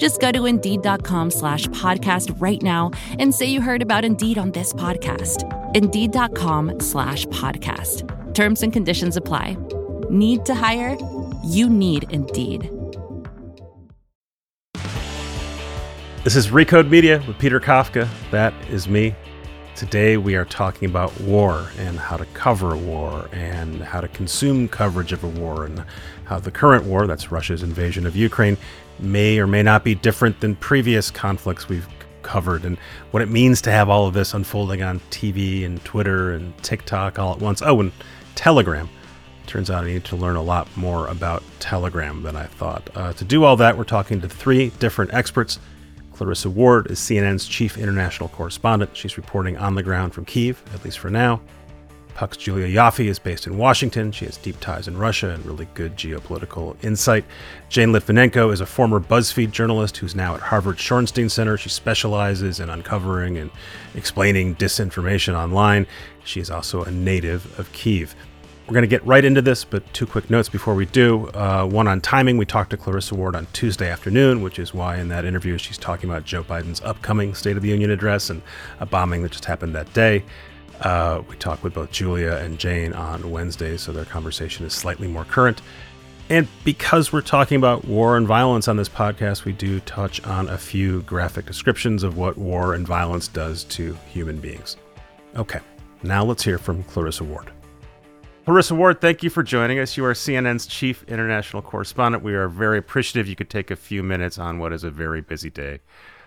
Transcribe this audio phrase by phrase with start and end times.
[0.00, 4.52] Just go to Indeed.com slash podcast right now and say you heard about Indeed on
[4.52, 5.44] this podcast.
[5.74, 8.34] Indeed.com slash podcast.
[8.34, 9.58] Terms and conditions apply.
[10.08, 10.96] Need to hire?
[11.44, 12.70] You need Indeed.
[16.24, 18.08] This is Recode Media with Peter Kafka.
[18.30, 19.14] That is me.
[19.74, 24.08] Today we are talking about war and how to cover a war and how to
[24.08, 25.84] consume coverage of a war and
[26.24, 28.56] how the current war, that's Russia's invasion of Ukraine,
[29.02, 31.88] may or may not be different than previous conflicts we've
[32.22, 32.78] covered and
[33.10, 37.18] what it means to have all of this unfolding on TV and Twitter and TikTok
[37.18, 37.62] all at once.
[37.62, 37.92] Oh, and
[38.34, 38.88] Telegram.
[39.46, 42.88] Turns out I need to learn a lot more about Telegram than I thought.
[42.94, 45.58] Uh, to do all that, we're talking to three different experts.
[46.12, 48.96] Clarissa Ward is CNN's chief international correspondent.
[48.96, 51.40] She's reporting on the ground from Kiev, at least for now.
[52.14, 54.12] Puck's Julia Ioffe is based in Washington.
[54.12, 57.24] She has deep ties in Russia and really good geopolitical insight.
[57.68, 61.56] Jane Lytvynenko is a former BuzzFeed journalist who's now at Harvard Shorenstein Center.
[61.56, 63.50] She specializes in uncovering and
[63.94, 65.86] explaining disinformation online.
[66.24, 68.14] She is also a native of Kiev.
[68.70, 71.26] We're going to get right into this, but two quick notes before we do.
[71.30, 72.36] Uh, one on timing.
[72.36, 75.76] We talked to Clarissa Ward on Tuesday afternoon, which is why in that interview she's
[75.76, 78.42] talking about Joe Biden's upcoming State of the Union address and
[78.78, 80.22] a bombing that just happened that day.
[80.80, 85.08] Uh, we talked with both Julia and Jane on Wednesday, so their conversation is slightly
[85.08, 85.60] more current.
[86.30, 90.48] And because we're talking about war and violence on this podcast, we do touch on
[90.48, 94.76] a few graphic descriptions of what war and violence does to human beings.
[95.36, 95.58] Okay,
[96.02, 97.50] now let's hear from Clarissa Ward.
[98.44, 99.96] Clarissa Ward, thank you for joining us.
[99.96, 102.24] You are CNN's chief international correspondent.
[102.24, 105.20] We are very appreciative you could take a few minutes on what is a very
[105.20, 105.80] busy day.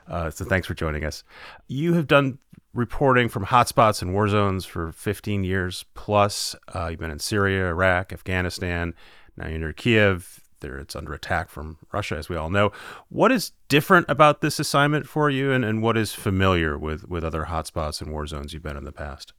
[0.08, 1.24] Uh, so thanks for joining us.
[1.68, 2.40] You have done
[2.74, 6.56] reporting from hotspots and war zones for 15 years plus.
[6.74, 8.94] Uh, you've been in Syria, Iraq, Afghanistan.
[9.38, 10.40] Now you're near Kiev.
[10.59, 12.72] There, it's under attack from Russia, as we all know.
[13.09, 17.25] What is different about this assignment for you, and, and what is familiar with, with
[17.25, 19.34] other hotspots and war zones you've been in the past?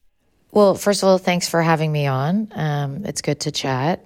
[0.50, 2.52] Well, first of all, thanks for having me on.
[2.54, 4.04] Um, it's good to chat.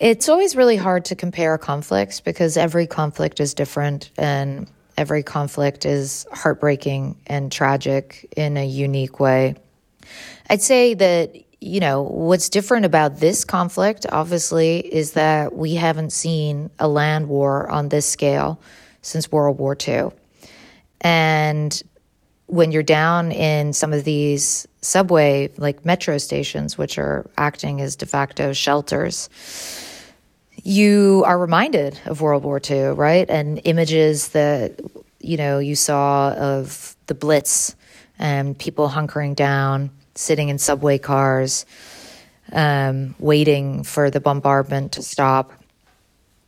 [0.00, 5.84] It's always really hard to compare conflicts because every conflict is different and every conflict
[5.84, 9.54] is heartbreaking and tragic in a unique way.
[10.48, 16.12] I'd say that, you know, what's different about this conflict, obviously, is that we haven't
[16.12, 18.60] seen a land war on this scale
[19.02, 20.10] since World War II.
[21.00, 21.82] And
[22.46, 27.96] when you're down in some of these subway, like metro stations, which are acting as
[27.96, 29.28] de facto shelters,
[30.66, 33.30] you are reminded of World War II, right?
[33.30, 34.80] And images that,
[35.20, 37.76] you know, you saw of the Blitz
[38.18, 41.66] and people hunkering down, sitting in subway cars,
[42.52, 45.52] um, waiting for the bombardment to stop.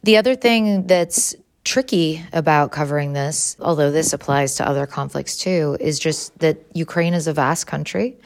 [0.03, 5.77] The other thing that's tricky about covering this, although this applies to other conflicts too,
[5.79, 8.17] is just that Ukraine is a vast country.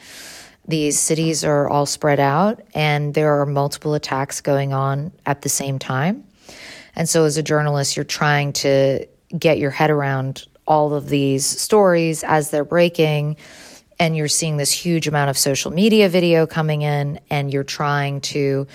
[0.67, 5.49] These cities are all spread out, and there are multiple attacks going on at the
[5.49, 6.23] same time.
[6.95, 9.05] And so, as a journalist, you're trying to
[9.37, 13.35] get your head around all of these stories as they're breaking.
[13.99, 18.21] And you're seeing this huge amount of social media video coming in, and you're trying
[18.21, 18.67] to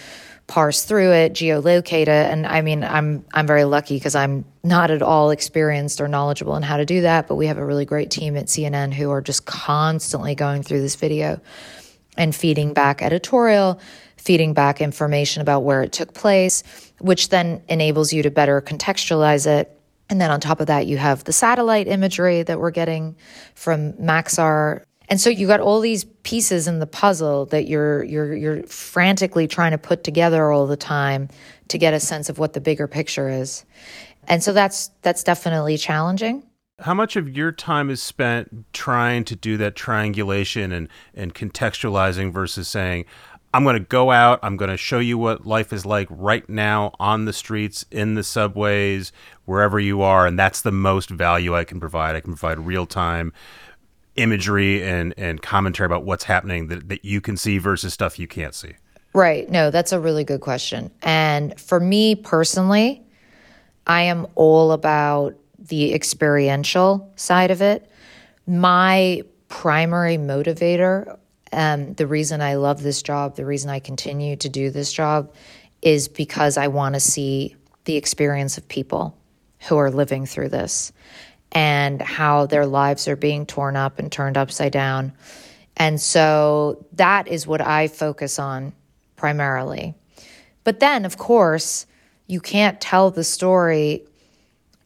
[0.47, 2.09] parse through it, geolocate it.
[2.09, 6.57] And I mean, I'm I'm very lucky because I'm not at all experienced or knowledgeable
[6.57, 9.11] in how to do that, but we have a really great team at CNN who
[9.11, 11.41] are just constantly going through this video
[12.19, 13.81] and feeding back editorial,
[14.19, 16.63] feeding back information about where it took place,
[16.99, 19.75] which then enables you to better contextualize it.
[20.11, 23.17] And then on top of that, you have the satellite imagery that we're getting
[23.55, 28.35] from Maxar and so you got all these pieces in the puzzle that you're you're
[28.35, 31.29] you're frantically trying to put together all the time
[31.69, 33.65] to get a sense of what the bigger picture is.
[34.27, 36.45] And so that's that's definitely challenging.
[36.81, 42.33] How much of your time is spent trying to do that triangulation and and contextualizing
[42.33, 43.05] versus saying
[43.55, 46.47] I'm going to go out, I'm going to show you what life is like right
[46.49, 49.11] now on the streets, in the subways,
[49.47, 52.15] wherever you are, and that's the most value I can provide.
[52.15, 53.33] I can provide real time
[54.17, 58.27] imagery and and commentary about what's happening that, that you can see versus stuff you
[58.27, 58.75] can't see?
[59.15, 59.49] Right.
[59.49, 60.91] No, that's a really good question.
[61.03, 63.03] And for me personally,
[63.87, 67.91] I am all about the experiential side of it.
[68.47, 71.19] My primary motivator,
[71.53, 75.33] um, the reason I love this job, the reason I continue to do this job,
[75.83, 79.17] is because I want to see the experience of people
[79.69, 80.93] who are living through this
[81.53, 85.13] and how their lives are being torn up and turned upside down.
[85.77, 88.73] And so that is what I focus on
[89.17, 89.95] primarily.
[90.65, 91.87] But then, of course,
[92.27, 94.05] you can't tell the story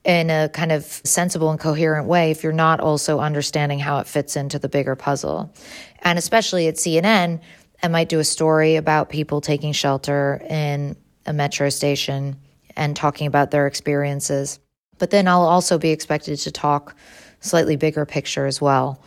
[0.04, 4.06] in a kind of sensible and coherent way if you're not also understanding how it
[4.06, 5.52] fits into the bigger puzzle.
[6.00, 7.40] And especially at CNN,
[7.82, 10.96] I might do a story about people taking shelter in
[11.26, 12.36] a metro station
[12.76, 14.58] and talking about their experiences.
[14.98, 16.96] But then I'll also be expected to talk
[17.40, 19.02] slightly bigger picture as well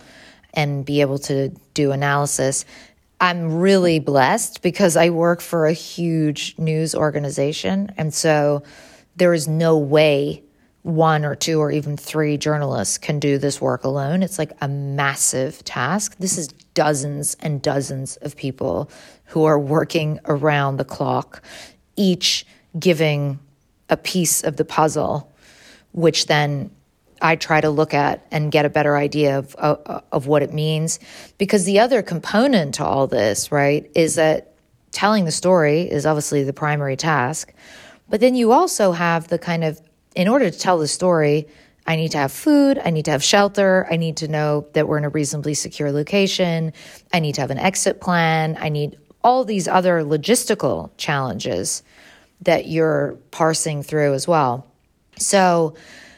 [0.53, 2.65] and be able to do analysis.
[3.19, 7.91] I'm really blessed because I work for a huge news organization.
[7.97, 8.63] And so
[9.15, 10.43] there is no way
[10.85, 14.21] one or two or even three journalists can do this work alone.
[14.21, 16.15] It's like a massive task.
[16.19, 18.91] This is dozens and dozens of people
[19.25, 21.41] who are working around the clock,
[21.95, 22.45] each
[22.77, 23.39] giving
[23.89, 25.33] a piece of the puzzle,
[25.91, 26.69] which then
[27.19, 30.53] I try to look at and get a better idea of, of, of what it
[30.53, 30.99] means.
[31.39, 34.53] Because the other component to all this, right, is that
[34.91, 37.53] telling the story is obviously the primary task.
[38.07, 39.81] But then you also have the kind of
[40.15, 41.47] in order to tell the story,
[41.87, 44.87] I need to have food, I need to have shelter, I need to know that
[44.87, 46.73] we're in a reasonably secure location,
[47.13, 51.83] I need to have an exit plan, I need all these other logistical challenges
[52.41, 54.65] that you're parsing through as well.
[55.17, 55.75] So,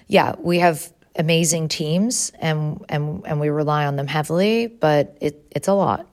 [0.07, 5.43] yeah, we have amazing teams and and and we rely on them heavily, but it
[5.51, 6.05] it's a lot.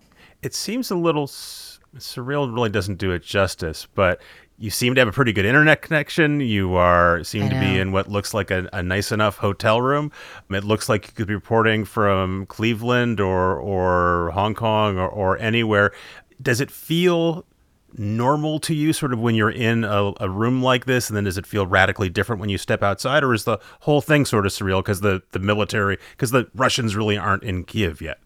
[0.42, 4.20] It seems a little surreal really doesn't do it justice, but
[4.58, 6.40] you seem to have a pretty good internet connection.
[6.40, 10.12] You are seem to be in what looks like a, a, nice enough hotel room.
[10.50, 15.38] It looks like you could be reporting from Cleveland or or Hong Kong or, or
[15.38, 15.92] anywhere.
[16.40, 17.44] Does it feel
[17.96, 21.22] normal to you sort of when you're in a, a, room like this and then
[21.22, 24.44] does it feel radically different when you step outside or is the whole thing sort
[24.44, 28.18] of surreal because the, the military because the russians really aren't in kiev yet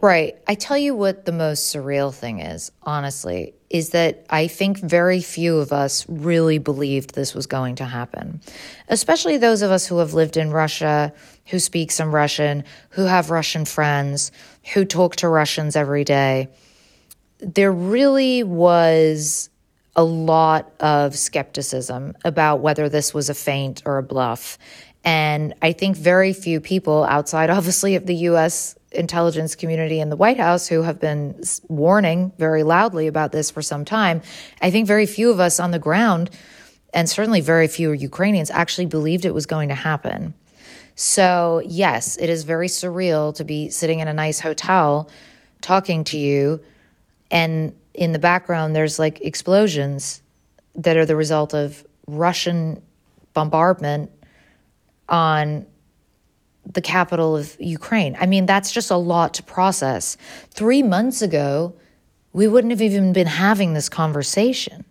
[0.00, 0.36] Right.
[0.46, 5.20] I tell you what the most surreal thing is, honestly, is that I think very
[5.20, 8.40] few of us really believed this was going to happen.
[8.88, 11.12] Especially those of us who have lived in Russia,
[11.46, 14.30] who speak some Russian, who have Russian friends,
[14.72, 16.48] who talk to Russians every day.
[17.38, 19.50] There really was
[19.96, 24.58] a lot of skepticism about whether this was a feint or a bluff.
[25.04, 30.16] And I think very few people outside, obviously, of the US intelligence community in the
[30.16, 34.22] White House who have been warning very loudly about this for some time.
[34.60, 36.30] I think very few of us on the ground,
[36.92, 40.34] and certainly very few Ukrainians, actually believed it was going to happen.
[40.94, 45.10] So, yes, it is very surreal to be sitting in a nice hotel
[45.60, 46.60] talking to you,
[47.30, 50.22] and in the background, there's like explosions
[50.74, 52.82] that are the result of Russian
[53.34, 54.10] bombardment
[55.08, 55.66] on
[56.72, 58.16] the capital of Ukraine.
[58.20, 60.16] I mean, that's just a lot to process.
[60.50, 61.74] Three months ago,
[62.32, 64.84] we wouldn't have even been having this conversation.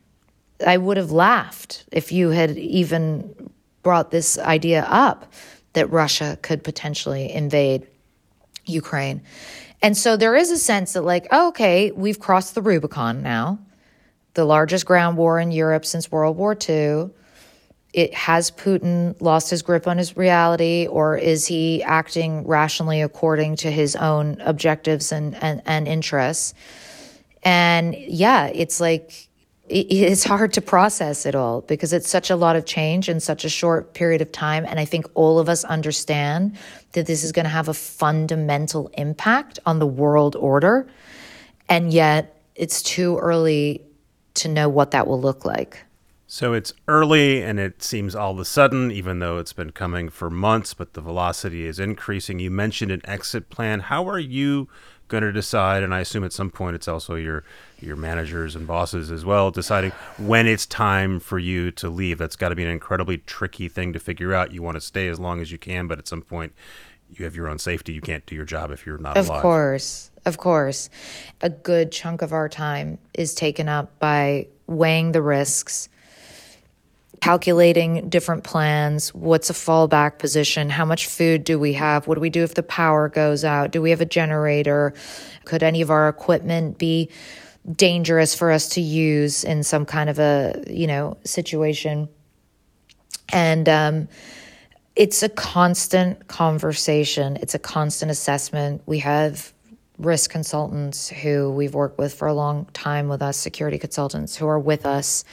[0.66, 3.51] I would have laughed if you had even
[3.83, 5.31] brought this idea up
[5.74, 7.86] that Russia could potentially invade
[8.66, 9.22] Ukraine.
[9.81, 13.60] And so there is a sense that, like, oh, okay, we've crossed the Rubicon now,
[14.34, 17.10] the largest ground war in Europe since World War II
[17.96, 23.56] it has Putin lost his grip on his reality, or is he acting rationally according
[23.56, 26.54] to his own objectives and, and, and interests?
[27.42, 29.30] And yeah, it's like
[29.70, 33.22] it, it's hard to process it all because it's such a lot of change in
[33.22, 34.66] such a short period of time.
[34.66, 36.58] And I think all of us understand
[36.92, 40.86] that this is going to have a fundamental impact on the world order.
[41.70, 43.86] And yet it's too early
[44.34, 45.85] to know what that will look like.
[46.36, 50.10] So it's early and it seems all of a sudden, even though it's been coming
[50.10, 52.39] for months, but the velocity is increasing.
[52.39, 53.80] You mentioned an exit plan.
[53.80, 54.68] How are you
[55.08, 55.82] going to decide?
[55.82, 57.46] And I assume at some point it's also your
[57.80, 62.18] your managers and bosses as well deciding when it's time for you to leave.
[62.18, 64.51] That's got to be an incredibly tricky thing to figure out.
[64.51, 66.51] You want to stay as long as you can, but at some point
[67.10, 67.94] you have your own safety.
[67.94, 69.38] You can't do your job if you're not of alive.
[69.38, 70.12] Of course.
[70.25, 70.89] Of course.
[71.39, 75.88] A good chunk of our time is taken up by weighing the risks
[77.25, 79.12] calculating different plans.
[79.15, 80.70] What's a fallback position?
[80.70, 82.05] How much food do we have?
[82.05, 83.72] What do we do if the power goes out?
[83.72, 84.94] Do we have a generator?
[85.44, 87.10] Could any of our equipment be
[87.75, 92.10] dangerous for us to use in some kind of a, you know, situation?
[93.29, 94.08] And, um,
[94.96, 98.84] it's a constant conversation, it's a constant assessment.
[98.86, 99.51] We have
[99.98, 104.46] risk consultants who we've worked with for a long time with us, security consultants who
[104.46, 105.24] are with us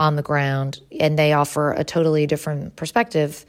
[0.00, 3.44] on the ground, and they offer a totally different perspective.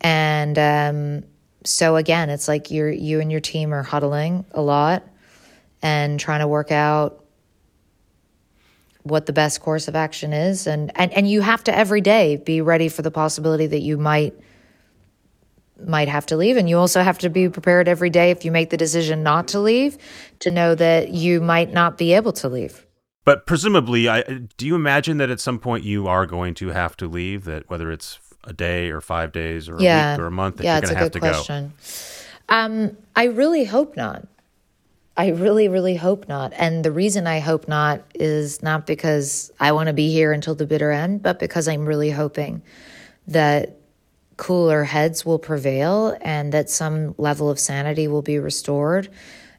[0.00, 1.24] And um,
[1.64, 5.06] so again, it's like you're you and your team are huddling a lot
[5.82, 7.22] and trying to work out
[9.02, 10.66] what the best course of action is.
[10.66, 13.98] And, and and you have to every day be ready for the possibility that you
[13.98, 14.34] might
[15.86, 16.56] might have to leave.
[16.56, 19.48] And you also have to be prepared every day if you make the decision not
[19.48, 19.98] to leave
[20.38, 22.86] to know that you might not be able to leave
[23.24, 24.22] but presumably I,
[24.56, 27.68] do you imagine that at some point you are going to have to leave that
[27.68, 30.10] whether it's a day or five days or yeah.
[30.10, 31.72] a week or a month that yeah, you're going to have to question.
[32.48, 34.26] go um, i really hope not
[35.20, 36.54] I really, really hope not.
[36.56, 40.54] And the reason I hope not is not because I want to be here until
[40.54, 42.62] the bitter end, but because I'm really hoping
[43.26, 43.76] that
[44.38, 49.10] cooler heads will prevail and that some level of sanity will be restored.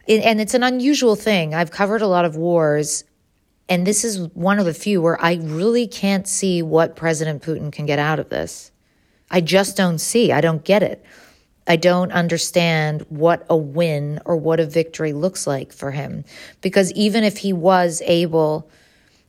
[0.07, 1.53] And it's an unusual thing.
[1.53, 3.03] I've covered a lot of wars,
[3.71, 7.71] and this is one of the few where I really can't see what President Putin
[7.71, 8.69] can get out of this.
[9.31, 10.33] I just don't see.
[10.33, 11.01] I don't get it.
[11.65, 16.25] I don't understand what a win or what a victory looks like for him.
[16.59, 18.69] Because even if he was able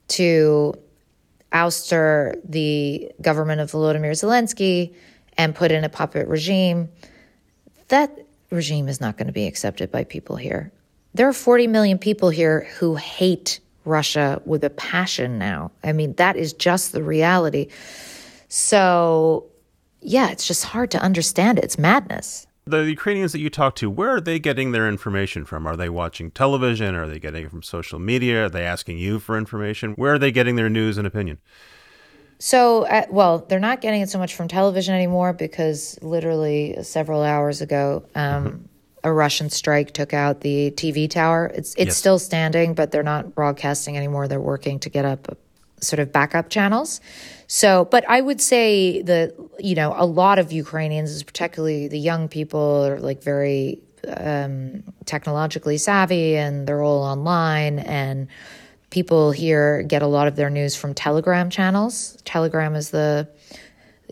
[0.08, 0.74] to
[1.52, 4.92] ouster the government of Volodymyr Zelensky
[5.38, 6.88] and put in a puppet regime,
[7.88, 10.72] that regime is not going to be accepted by people here.
[11.14, 15.70] There are 40 million people here who hate Russia with a passion now.
[15.82, 17.68] I mean, that is just the reality.
[18.48, 19.46] So
[20.02, 21.64] yeah, it's just hard to understand it.
[21.64, 22.46] It's madness.
[22.64, 25.66] The Ukrainians that you talk to, where are they getting their information from?
[25.66, 26.94] Are they watching television?
[26.94, 28.46] Are they getting it from social media?
[28.46, 29.94] Are they asking you for information?
[29.94, 31.38] Where are they getting their news and opinion?
[32.38, 37.22] So, uh, well, they're not getting it so much from television anymore because literally several
[37.22, 38.56] hours ago, um, mm-hmm.
[39.04, 41.50] A Russian strike took out the TV tower.
[41.54, 41.96] It's it's yes.
[41.96, 44.28] still standing, but they're not broadcasting anymore.
[44.28, 45.36] They're working to get up
[45.82, 47.00] sort of backup channels.
[47.46, 52.28] So, but I would say that, you know, a lot of Ukrainians, particularly the young
[52.28, 57.78] people, are like very um, technologically savvy and they're all online.
[57.80, 58.28] And
[58.90, 62.16] people here get a lot of their news from Telegram channels.
[62.24, 63.28] Telegram is the,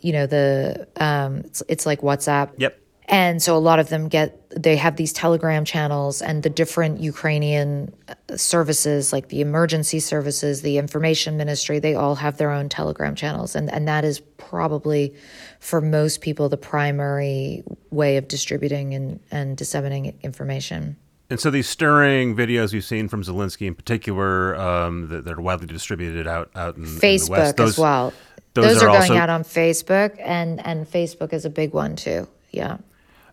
[0.02, 2.50] you know, the, um, it's, it's like WhatsApp.
[2.58, 2.78] Yep.
[3.10, 7.00] And so a lot of them get, they have these Telegram channels and the different
[7.00, 12.68] Ukrainian uh, services, like the emergency services, the information ministry, they all have their own
[12.68, 13.56] Telegram channels.
[13.56, 15.12] And, and that is probably,
[15.58, 20.96] for most people, the primary way of distributing and, and disseminating information.
[21.30, 25.40] And so these stirring videos you've seen from Zelensky in particular um, that, that, are
[25.40, 28.12] widely distributed out, out in, Facebook in the West, those, as well.
[28.54, 29.16] Those, those are, are, going also...
[29.16, 32.28] out on Facebook, and, and Facebook is a big one too.
[32.52, 32.78] Yeah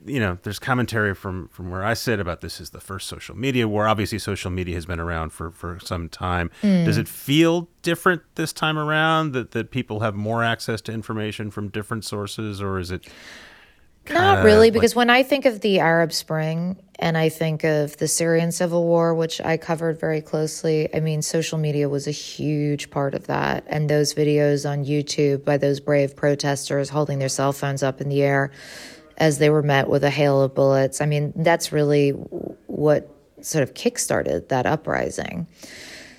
[0.07, 3.35] you know, there's commentary from from where I sit about this is the first social
[3.35, 3.87] media war.
[3.87, 6.49] Obviously, social media has been around for for some time.
[6.61, 6.85] Mm.
[6.85, 11.51] Does it feel different this time around that that people have more access to information
[11.51, 13.07] from different sources, or is it?
[14.09, 18.07] Not really, because when I think of the Arab Spring and I think of the
[18.07, 22.89] Syrian civil war, which I covered very closely, I mean, social media was a huge
[22.89, 23.65] part of that.
[23.67, 28.09] And those videos on YouTube by those brave protesters holding their cell phones up in
[28.09, 28.51] the air
[29.17, 31.01] as they were met with a hail of bullets.
[31.01, 33.09] I mean, that's really what
[33.41, 35.47] sort of kickstarted that uprising.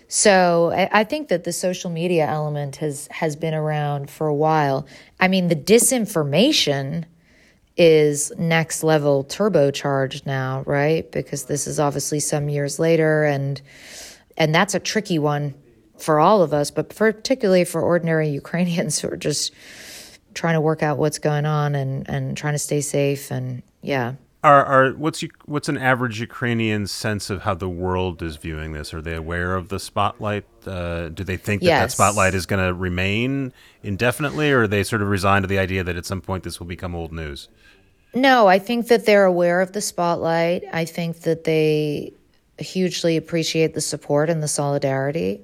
[0.09, 4.87] So I, think that the social media element has has been around for a while.
[5.21, 7.05] I mean, the disinformation
[7.76, 11.11] is next level turbocharged now, right?
[11.12, 13.61] Because this is obviously some years later and
[14.38, 15.55] and that's a tricky one
[15.99, 19.52] for all of us, but particularly for ordinary Ukrainians who are just
[20.38, 24.14] trying to work out what's going on and, and trying to stay safe and yeah.
[24.45, 28.95] Are, are what's what's an average Ukrainian sense of how the world is viewing this?
[28.95, 30.45] Are they aware of the spotlight?
[30.64, 31.80] Uh, do they think that yes.
[31.80, 33.52] that spotlight is going to remain
[33.83, 36.61] indefinitely, or are they sort of resigned to the idea that at some point this
[36.61, 37.49] will become old news?
[38.14, 40.62] No, I think that they're aware of the spotlight.
[40.73, 42.12] I think that they
[42.59, 45.40] hugely appreciate the support and the solidarity.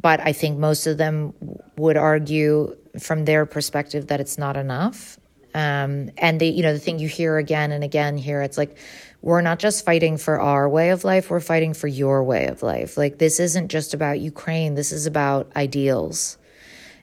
[0.00, 1.34] But I think most of them
[1.76, 5.18] would argue from their perspective that it's not enough.
[5.54, 8.76] Um, and the you know the thing you hear again and again here, it's like
[9.22, 12.62] we're not just fighting for our way of life, we're fighting for your way of
[12.62, 12.96] life.
[12.96, 16.38] Like this isn't just about Ukraine, this is about ideals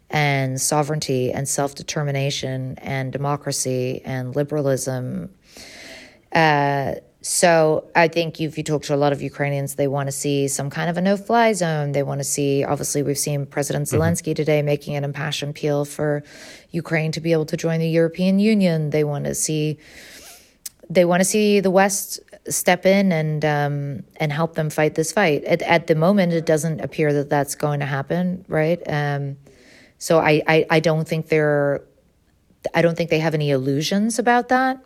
[0.10, 5.34] and sovereignty and self determination and democracy and liberalism.
[6.32, 6.96] Uh,
[7.28, 10.48] so I think if you talk to a lot of Ukrainians, they want to see
[10.48, 11.92] some kind of a no-fly zone.
[11.92, 14.00] They want to see, obviously, we've seen President mm-hmm.
[14.00, 14.34] Zelensky mm-hmm.
[14.36, 16.22] today making an impassioned appeal for
[16.70, 18.92] Ukraine to be able to join the European Union.
[18.92, 19.80] They want to see,
[20.88, 25.12] they want to see the West step in and um, and help them fight this
[25.12, 25.44] fight.
[25.46, 28.80] At, at, the moment, it doesn't appear that that's going to happen, right?
[28.86, 29.38] Um,
[29.98, 31.82] so I, I I don't think they're,
[32.76, 34.78] I don't think they have any illusions about that.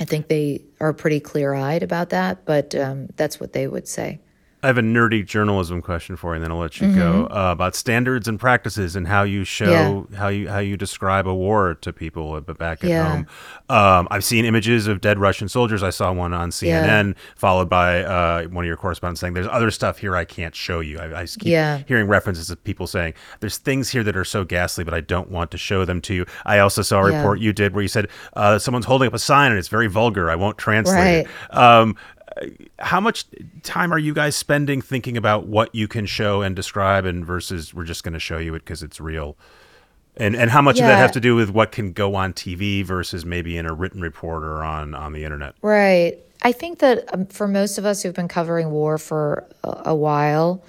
[0.00, 3.86] I think they are pretty clear eyed about that, but um, that's what they would
[3.86, 4.20] say.
[4.62, 6.98] I have a nerdy journalism question for you, and then I'll let you mm-hmm.
[6.98, 10.18] go uh, about standards and practices and how you show yeah.
[10.18, 13.08] how you how you describe a war to people back at yeah.
[13.08, 13.26] home.
[13.70, 15.82] Um, I've seen images of dead Russian soldiers.
[15.82, 17.12] I saw one on CNN, yeah.
[17.36, 20.80] followed by uh, one of your correspondents saying, "There's other stuff here I can't show
[20.80, 24.44] you." I, I keep hearing references of people saying, "There's things here that are so
[24.44, 27.40] ghastly, but I don't want to show them to you." I also saw a report
[27.40, 30.30] you did where you said uh, someone's holding up a sign and it's very vulgar.
[30.30, 31.26] I won't translate right.
[31.26, 31.56] it.
[31.56, 31.96] Um,
[32.78, 33.26] how much
[33.62, 37.74] time are you guys spending thinking about what you can show and describe and versus
[37.74, 39.36] we're just going to show you it because it's real?
[40.16, 40.84] And and how much yeah.
[40.84, 43.72] of that have to do with what can go on tv versus maybe in a
[43.72, 45.54] written report or on on the internet?
[45.62, 46.18] Right.
[46.42, 49.94] I think that um, for most of us who've been covering war for a, a
[49.94, 50.64] while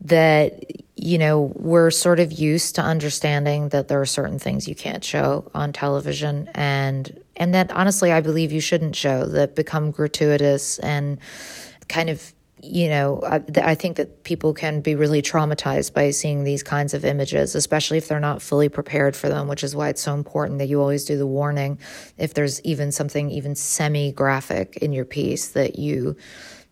[0.00, 0.64] that
[0.96, 5.04] you know we're sort of used to understanding that there are certain things you can't
[5.04, 10.78] show on television and and that honestly I believe you shouldn't show that become gratuitous
[10.80, 11.18] and
[11.88, 16.44] kind of you know I, I, think that people can be really traumatized by seeing
[16.44, 19.88] these kinds of images especially if they're not fully prepared for them which is why
[19.88, 21.78] it's so important that you always do the warning
[22.18, 26.16] if there's even something even semi graphic in your piece that you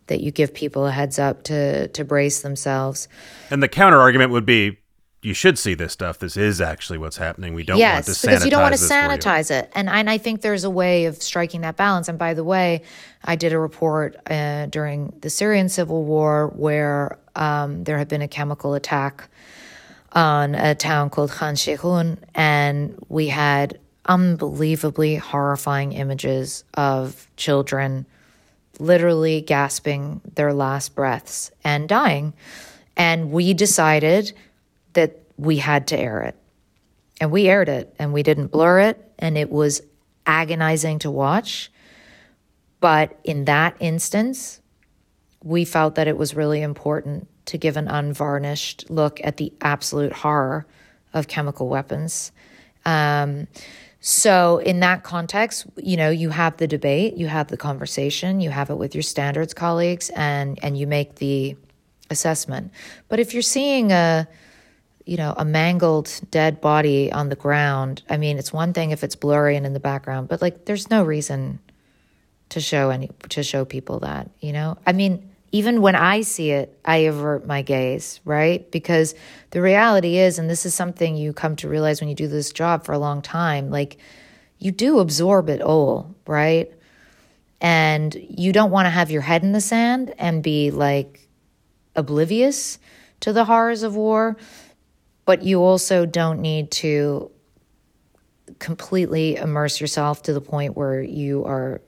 [0.06, 3.08] that you give people a heads up to to brace themselves.
[3.50, 4.78] And the counter argument would be
[5.26, 6.20] you should see this stuff.
[6.20, 7.52] This is actually what's happening.
[7.52, 9.72] We don't yes, want to sanitize because you don't want to sanitize it.
[9.74, 12.08] And and I think there's a way of striking that balance.
[12.08, 12.82] And by the way,
[13.24, 18.22] I did a report uh, during the Syrian civil war where um, there had been
[18.22, 19.28] a chemical attack
[20.12, 28.06] on a town called Khan Shaykhun, and we had unbelievably horrifying images of children
[28.78, 32.32] literally gasping their last breaths and dying.
[32.96, 34.32] And we decided
[35.36, 36.36] we had to air it.
[37.20, 39.12] And we aired it and we didn't blur it.
[39.18, 39.82] And it was
[40.26, 41.70] agonizing to watch.
[42.80, 44.60] But in that instance,
[45.42, 50.12] we felt that it was really important to give an unvarnished look at the absolute
[50.12, 50.66] horror
[51.14, 52.32] of chemical weapons.
[52.84, 53.46] Um,
[54.00, 58.50] so, in that context, you know, you have the debate, you have the conversation, you
[58.50, 61.56] have it with your standards colleagues, and and you make the
[62.10, 62.70] assessment.
[63.08, 64.28] But if you're seeing a
[65.06, 68.02] you know, a mangled dead body on the ground.
[68.10, 70.90] I mean, it's one thing if it's blurry and in the background, but like there's
[70.90, 71.60] no reason
[72.48, 74.76] to show any to show people that, you know?
[74.84, 78.68] I mean, even when I see it, I avert my gaze, right?
[78.72, 79.14] Because
[79.50, 82.52] the reality is, and this is something you come to realize when you do this
[82.52, 83.98] job for a long time, like
[84.58, 86.72] you do absorb it all, right?
[87.60, 91.28] And you don't want to have your head in the sand and be like
[91.94, 92.80] oblivious
[93.20, 94.36] to the horrors of war
[95.26, 97.30] but you also don't need to
[98.58, 101.82] completely immerse yourself to the point where you are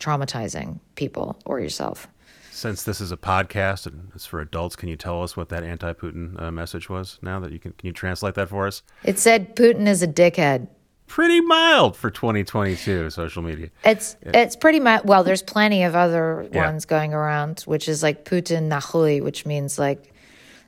[0.00, 2.08] traumatizing people or yourself.
[2.50, 5.62] Since this is a podcast and it's for adults, can you tell us what that
[5.62, 7.18] anti-Putin uh, message was?
[7.20, 8.82] Now that you can, can you translate that for us?
[9.02, 10.68] It said Putin is a dickhead.
[11.06, 13.68] Pretty mild for 2022 social media.
[13.84, 14.40] It's yeah.
[14.40, 15.06] it's pretty mild.
[15.06, 16.64] Well, there's plenty of other yeah.
[16.64, 20.14] ones going around, which is like Putin nahui, which means like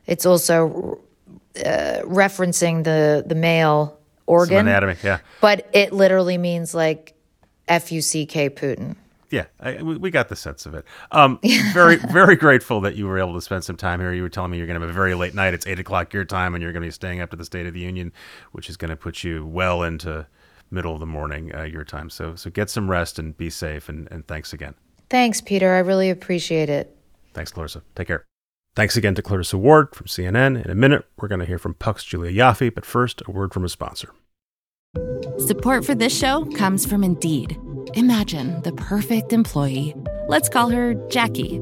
[0.05, 1.01] it's also
[1.65, 5.19] uh, referencing the the male organ Some anatomy, yeah.
[5.41, 7.13] But it literally means like
[7.67, 8.95] F U C K Putin.
[9.29, 10.85] Yeah, I, we got the sense of it.
[11.11, 11.39] Um,
[11.73, 14.13] very, very grateful that you were able to spend some time here.
[14.13, 15.53] You were telling me you're going to have a very late night.
[15.53, 17.67] It's eight o'clock your time, and you're going to be staying up to the State
[17.67, 18.13] of the Union,
[18.53, 20.27] which is going to put you well into
[20.71, 22.09] middle of the morning uh, your time.
[22.09, 23.89] So, so get some rest and be safe.
[23.89, 24.75] And, and thanks again.
[25.09, 25.73] Thanks, Peter.
[25.73, 26.95] I really appreciate it.
[27.33, 27.81] Thanks, Clarissa.
[27.95, 28.25] Take care.
[28.77, 30.63] Thanks again to Clarissa Ward from CNN.
[30.63, 33.51] In a minute, we're going to hear from Puck's Julia Ioffe, but first, a word
[33.51, 34.11] from a sponsor.
[35.39, 37.59] Support for this show comes from Indeed.
[37.95, 39.95] Imagine the perfect employee.
[40.27, 41.59] Let's call her Jackie.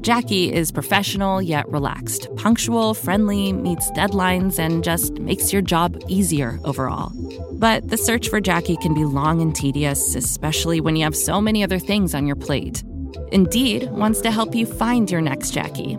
[0.00, 6.58] Jackie is professional yet relaxed, punctual, friendly, meets deadlines, and just makes your job easier
[6.64, 7.12] overall.
[7.52, 11.42] But the search for Jackie can be long and tedious, especially when you have so
[11.42, 12.82] many other things on your plate.
[13.32, 15.98] Indeed wants to help you find your next Jackie.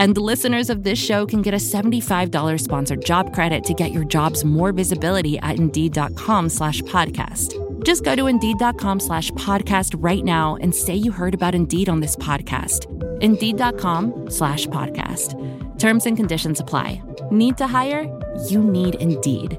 [0.00, 4.04] And listeners of this show can get a $75 sponsored job credit to get your
[4.04, 7.54] jobs more visibility at Indeed.com slash podcast.
[7.84, 12.00] Just go to Indeed.com slash podcast right now and say you heard about Indeed on
[12.00, 12.86] this podcast.
[13.20, 15.34] Indeed.com slash podcast.
[15.78, 17.02] Terms and conditions apply.
[17.30, 18.10] Need to hire?
[18.48, 19.58] You need Indeed.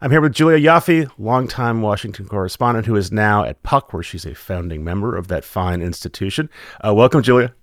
[0.00, 4.24] I'm here with Julia Ioffe, longtime Washington correspondent who is now at Puck, where she's
[4.24, 6.48] a founding member of that fine institution.
[6.82, 7.54] Uh, welcome, Julia.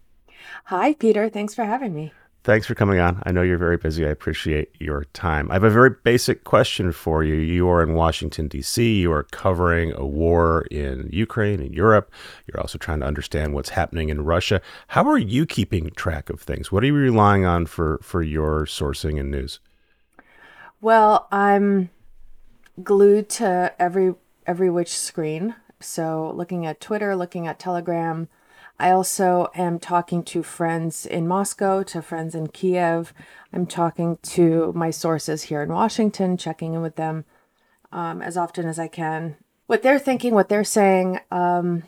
[0.65, 1.29] Hi, Peter.
[1.29, 2.13] Thanks for having me.
[2.43, 3.23] Thanks for coming on.
[3.25, 4.05] I know you're very busy.
[4.05, 5.49] I appreciate your time.
[5.49, 7.35] I have a very basic question for you.
[7.35, 12.11] You are in Washington, D.C., you are covering a war in Ukraine and Europe.
[12.45, 14.61] You're also trying to understand what's happening in Russia.
[14.89, 16.69] How are you keeping track of things?
[16.69, 19.61] What are you relying on for, for your sourcing and news?
[20.81, 21.91] Well, I'm
[22.83, 25.55] glued to every every which screen.
[25.79, 28.27] So looking at Twitter, looking at Telegram,
[28.83, 33.13] I also am talking to friends in Moscow, to friends in Kiev.
[33.53, 37.23] I'm talking to my sources here in Washington, checking in with them
[37.93, 39.37] um, as often as I can.
[39.67, 41.21] What they're thinking, what they're saying.
[41.31, 41.83] Um,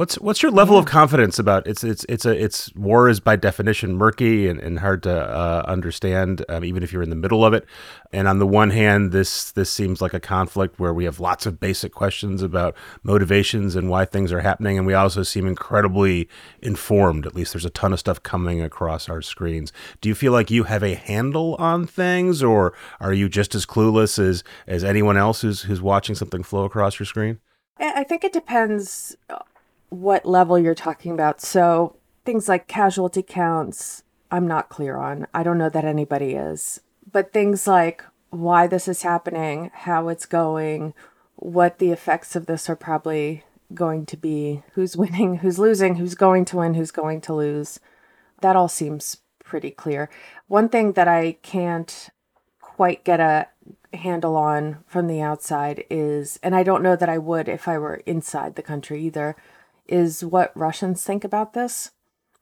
[0.00, 0.78] What's what's your level yeah.
[0.78, 4.78] of confidence about it's it's it's a it's war is by definition murky and, and
[4.78, 7.66] hard to uh, understand um, even if you're in the middle of it.
[8.10, 11.44] And on the one hand, this this seems like a conflict where we have lots
[11.44, 16.30] of basic questions about motivations and why things are happening, and we also seem incredibly
[16.62, 17.26] informed.
[17.26, 19.70] At least there's a ton of stuff coming across our screens.
[20.00, 23.66] Do you feel like you have a handle on things, or are you just as
[23.66, 27.38] clueless as as anyone else who's who's watching something flow across your screen?
[27.78, 29.16] I think it depends
[29.90, 31.40] what level you're talking about.
[31.40, 35.26] So things like casualty counts, I'm not clear on.
[35.34, 36.80] I don't know that anybody is.
[37.10, 40.94] But things like why this is happening, how it's going,
[41.36, 46.14] what the effects of this are probably going to be, who's winning, who's losing, who's
[46.14, 47.80] going to win, who's going to lose.
[48.40, 50.08] That all seems pretty clear.
[50.46, 52.10] One thing that I can't
[52.60, 53.48] quite get a
[53.92, 57.76] handle on from the outside is, and I don't know that I would if I
[57.78, 59.34] were inside the country either,
[59.90, 61.90] is what Russians think about this.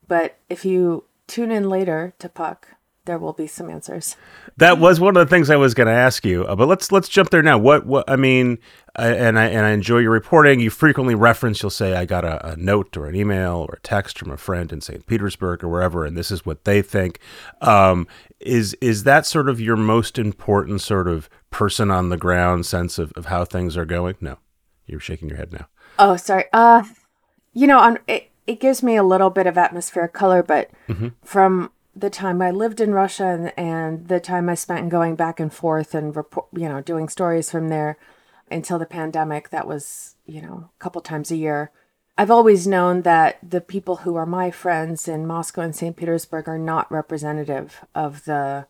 [0.06, 2.68] But if you tune in later to Puck,
[3.08, 4.16] there will be some answers.
[4.58, 6.44] That was one of the things I was going to ask you.
[6.44, 7.56] Uh, but let's let's jump there now.
[7.56, 8.58] What what I mean,
[8.94, 10.60] and I and I enjoy your reporting.
[10.60, 11.62] You frequently reference.
[11.62, 14.36] You'll say, "I got a, a, note or an email or a text from a
[14.36, 15.06] friend in St.
[15.06, 17.18] Petersburg or wherever, and this is what they think."
[17.62, 18.06] Um,
[18.40, 22.98] is is that sort of your most important sort of person on the ground sense
[22.98, 24.16] of, of how things are going?
[24.20, 24.36] No,
[24.86, 25.66] you're shaking your head now.
[25.98, 26.44] Oh, sorry.
[26.52, 26.84] Uh,
[27.52, 31.08] you know, on, it, it gives me a little bit of atmospheric color, but mm-hmm.
[31.22, 35.16] from the time I lived in Russia and, and, the time I spent in going
[35.16, 37.98] back and forth and report, you know, doing stories from there
[38.50, 41.70] until the pandemic, that was, you know, a couple times a year.
[42.16, 45.96] I've always known that the people who are my friends in Moscow and St.
[45.96, 48.66] Petersburg are not representative of the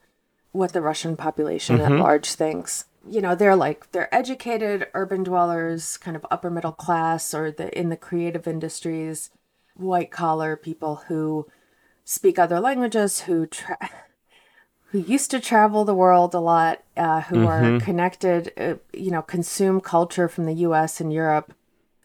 [0.53, 1.95] what the Russian population mm-hmm.
[1.95, 6.73] at large thinks you know they're like they're educated urban dwellers kind of upper middle
[6.73, 9.31] class or the in the creative industries
[9.75, 11.47] white collar people who
[12.05, 13.91] speak other languages who tra-
[14.91, 17.77] who used to travel the world a lot uh, who mm-hmm.
[17.77, 21.55] are connected uh, you know consume culture from the us and europe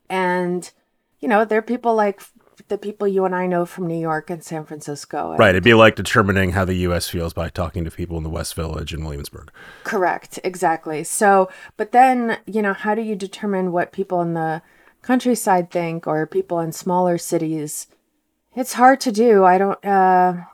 [0.09, 0.71] and
[1.19, 2.21] you know they're people like
[2.73, 5.29] the people you and I know from New York and San Francisco.
[5.29, 5.51] And right.
[5.51, 7.07] It'd be like determining how the U.S.
[7.07, 9.51] feels by talking to people in the West Village and Williamsburg.
[9.83, 10.39] Correct.
[10.43, 11.03] Exactly.
[11.03, 14.63] So, but then, you know, how do you determine what people in the
[15.03, 17.85] countryside think or people in smaller cities?
[18.55, 19.45] It's hard to do.
[19.45, 20.45] I don't, uh,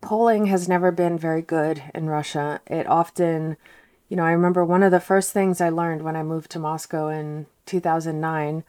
[0.00, 2.62] polling has never been very good in Russia.
[2.68, 3.58] It often,
[4.08, 6.58] you know, I remember one of the first things I learned when I moved to
[6.58, 8.64] Moscow in 2009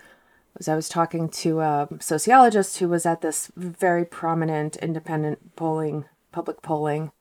[0.57, 6.05] was I was talking to a sociologist who was at this very prominent independent polling,
[6.31, 7.11] public polling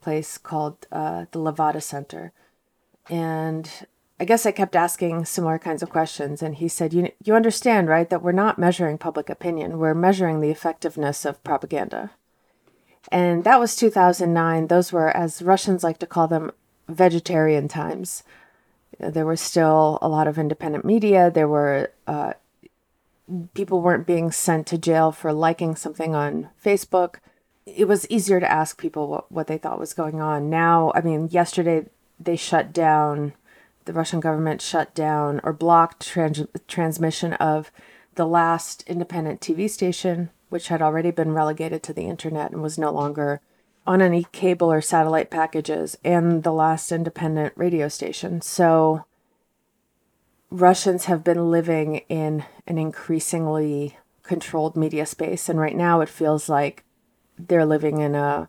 [0.00, 2.32] place called uh, the Levada Center.
[3.08, 3.70] And
[4.18, 6.42] I guess I kept asking similar kinds of questions.
[6.42, 10.40] And he said, you, you understand, right, that we're not measuring public opinion, we're measuring
[10.40, 12.10] the effectiveness of propaganda.
[13.12, 14.66] And that was 2009.
[14.66, 16.50] Those were, as Russians like to call them,
[16.88, 18.22] vegetarian times.
[18.98, 21.30] There was still a lot of independent media.
[21.30, 22.32] There were uh,
[23.54, 27.16] people weren't being sent to jail for liking something on Facebook.
[27.64, 30.48] It was easier to ask people what, what they thought was going on.
[30.48, 31.86] Now, I mean, yesterday
[32.20, 33.32] they shut down,
[33.84, 37.72] the Russian government shut down or blocked trans- transmission of
[38.14, 42.78] the last independent TV station, which had already been relegated to the internet and was
[42.78, 43.40] no longer
[43.86, 48.40] on any cable or satellite packages and the last independent radio station.
[48.40, 49.04] So
[50.50, 55.48] Russians have been living in an increasingly controlled media space.
[55.48, 56.84] And right now it feels like
[57.38, 58.48] they're living in a,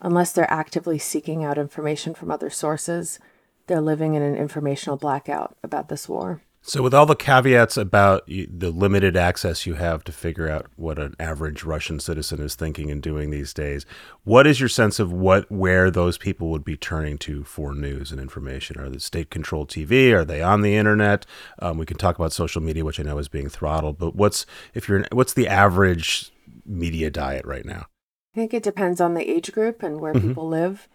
[0.00, 3.18] unless they're actively seeking out information from other sources,
[3.66, 6.42] they're living in an informational blackout about this war.
[6.68, 10.98] So, with all the caveats about the limited access you have to figure out what
[10.98, 13.86] an average Russian citizen is thinking and doing these days,
[14.24, 18.12] what is your sense of what where those people would be turning to for news
[18.12, 18.78] and information?
[18.78, 20.12] Are they state-controlled TV?
[20.12, 21.24] Are they on the internet?
[21.58, 23.96] Um, we can talk about social media, which I know is being throttled.
[23.98, 26.32] But what's if you're what's the average
[26.66, 27.86] media diet right now?
[28.34, 30.28] I think it depends on the age group and where mm-hmm.
[30.28, 30.86] people live.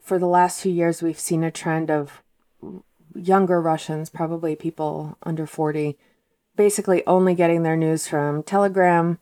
[0.00, 2.24] For the last few years, we've seen a trend of
[3.16, 5.96] younger Russians, probably people under 40,
[6.54, 9.18] basically only getting their news from Telegram,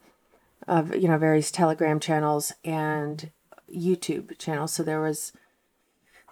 [0.66, 3.30] of you know various Telegram channels and
[3.74, 4.72] YouTube channels.
[4.72, 5.32] So there was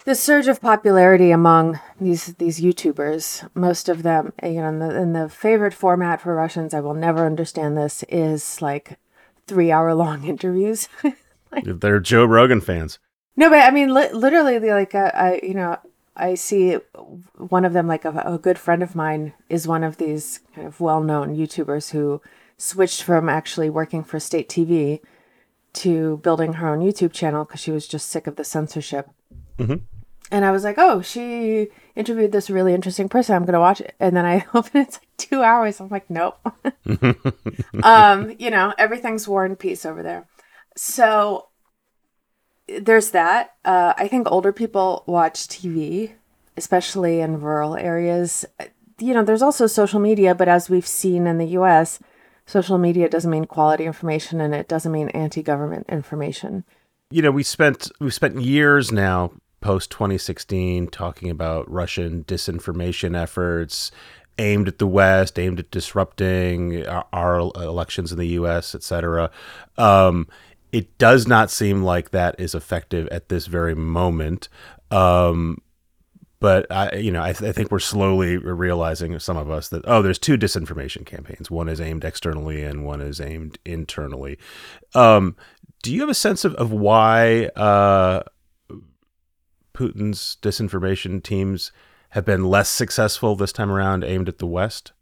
[0.05, 3.49] the surge of popularity among these these YouTubers.
[3.55, 6.95] Most of them, you know, in the, in the favorite format for Russians, I will
[6.95, 8.99] never understand this, is like
[9.47, 10.89] three hour long interviews.
[11.53, 12.99] like, They're Joe Rogan fans.
[13.35, 15.79] No, but I mean, li- literally, like, uh, I, you know,
[16.15, 16.75] I see
[17.37, 20.67] one of them, like a, a good friend of mine, is one of these kind
[20.67, 22.21] of well known YouTubers who
[22.57, 25.01] switched from actually working for state TV
[25.73, 29.09] to building her own YouTube channel because she was just sick of the censorship.
[29.59, 29.85] Mm-hmm.
[30.31, 33.35] And I was like, oh, she interviewed this really interesting person.
[33.35, 33.95] I'm going to watch it.
[34.01, 35.81] And then I open it, it's like two hours.
[35.81, 36.39] I'm like, nope.
[37.83, 40.27] um, you know, everything's war and peace over there.
[40.77, 41.49] So
[42.81, 43.55] there's that.
[43.65, 46.13] Uh, I think older people watch TV,
[46.57, 48.45] especially in rural areas.
[48.99, 51.99] You know, there's also social media, but as we've seen in the US,
[52.47, 56.65] social media doesn't mean quality information and it doesn't mean anti-government information.
[57.11, 63.91] You know, we spent we've spent years now post 2016 talking about Russian disinformation efforts
[64.39, 69.31] aimed at the West, aimed at disrupting our, our elections in the U.S., etc.
[69.77, 70.27] Um,
[70.73, 74.49] it does not seem like that is effective at this very moment.
[74.91, 75.59] Um,
[76.41, 79.85] but I, you know, I, th- I, think we're slowly realizing some of us that
[79.87, 81.53] oh, there's two disinformation campaigns.
[81.53, 84.39] One is aimed externally, and one is aimed internally.
[84.93, 85.37] Um,
[85.85, 88.23] do you have a sense of of why uh,
[89.73, 91.71] Putin's disinformation teams
[92.11, 94.93] have been less successful this time around, aimed at the West?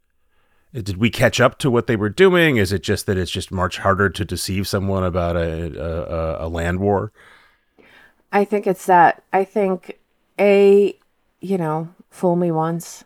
[0.72, 2.56] Did we catch up to what they were doing?
[2.56, 6.48] Is it just that it's just much harder to deceive someone about a, a, a
[6.48, 7.12] land war?
[8.32, 9.24] I think it's that.
[9.32, 9.98] I think
[10.38, 10.96] a,
[11.40, 13.04] you know, fool me once.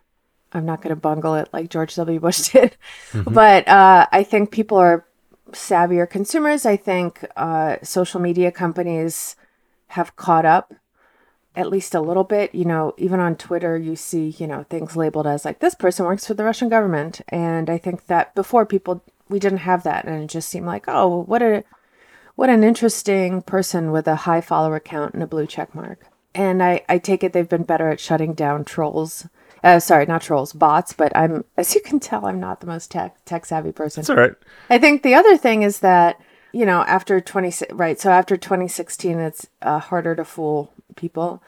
[0.53, 2.21] I'm not going to bungle it like George W.
[2.21, 2.77] Bush did,
[3.13, 3.33] mm-hmm.
[3.33, 5.05] but uh, I think people are
[5.51, 6.67] savvier consumers.
[6.67, 9.37] I think uh, social media companies
[9.89, 10.75] have caught up
[11.57, 12.55] at least a little bit.
[12.55, 16.07] You know, even on Twitter, you see, you know, things labeled as like, this person
[16.07, 17.21] works for the Russian government.
[17.29, 20.05] And I think that before people, we didn't have that.
[20.05, 21.65] And it just seemed like, oh, what a,
[22.35, 26.07] what an interesting person with a high follower count and a blue check mark.
[26.35, 29.29] And I, I take it they've been better at shutting down trolls.
[29.63, 30.93] Uh, sorry, not trolls, bots.
[30.93, 34.03] But I'm, as you can tell, I'm not the most tech tech savvy person.
[34.03, 34.35] That's all right.
[34.69, 36.21] I think the other thing is that
[36.53, 41.43] you know after 20 right so after 2016 it's uh, harder to fool people,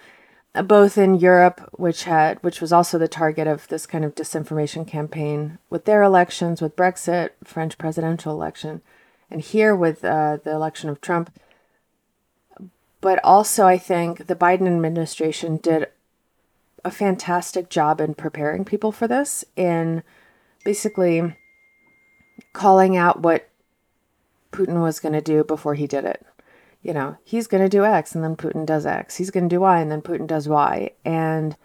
[0.54, 4.14] uh, both in Europe, which had which was also the target of this kind of
[4.14, 8.82] disinformation campaign with their elections, with Brexit, French presidential election,
[9.30, 11.30] and here with uh, the election of Trump.
[13.00, 15.88] But also, I think the Biden administration did
[16.84, 20.02] a fantastic job in preparing people for this, in
[20.64, 21.36] basically
[22.52, 23.48] calling out what
[24.52, 26.24] Putin was going to do before he did it
[26.86, 29.16] you know, he's going to do X and then Putin does X.
[29.16, 30.92] He's going to do Y and then Putin does Y.
[31.04, 31.56] And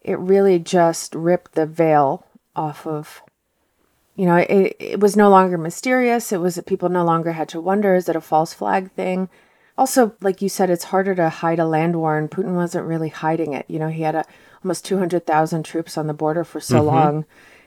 [0.00, 3.20] it really just ripped the veil off of,
[4.14, 6.30] you know, it, it was no longer mysterious.
[6.30, 9.28] It was that people no longer had to wonder is it a false flag thing?
[9.76, 13.08] Also, like you said, it's harder to hide a land war, and Putin wasn't really
[13.08, 13.64] hiding it.
[13.66, 14.24] You know, he had a,
[14.62, 16.86] almost 200,000 troops on the border for so mm-hmm.
[16.86, 17.24] long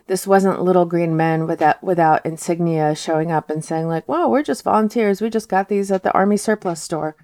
[0.08, 4.44] this wasn't little green men without without insignia showing up and saying like, "Wow, we're
[4.44, 5.22] just volunteers.
[5.22, 7.16] We just got these at the army surplus store."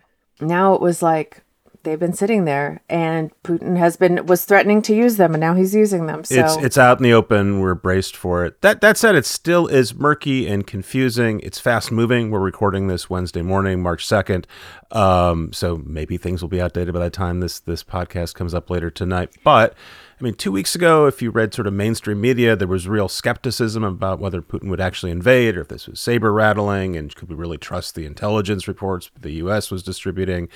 [0.41, 1.43] Now it was like
[1.83, 5.53] they've been sitting there and Putin has been was threatening to use them and now
[5.53, 6.23] he's using them.
[6.23, 7.59] So it's it's out in the open.
[7.59, 8.61] We're braced for it.
[8.61, 11.39] That that said, it still is murky and confusing.
[11.41, 12.31] It's fast moving.
[12.31, 14.47] We're recording this Wednesday morning, March second.
[14.91, 18.69] Um, so maybe things will be outdated by the time this this podcast comes up
[18.69, 19.31] later tonight.
[19.43, 19.73] But
[20.19, 23.07] I mean, two weeks ago, if you read sort of mainstream media, there was real
[23.07, 27.29] skepticism about whether Putin would actually invade or if this was saber rattling and could
[27.29, 29.71] we really trust the intelligence reports the U.S.
[29.71, 30.49] was distributing.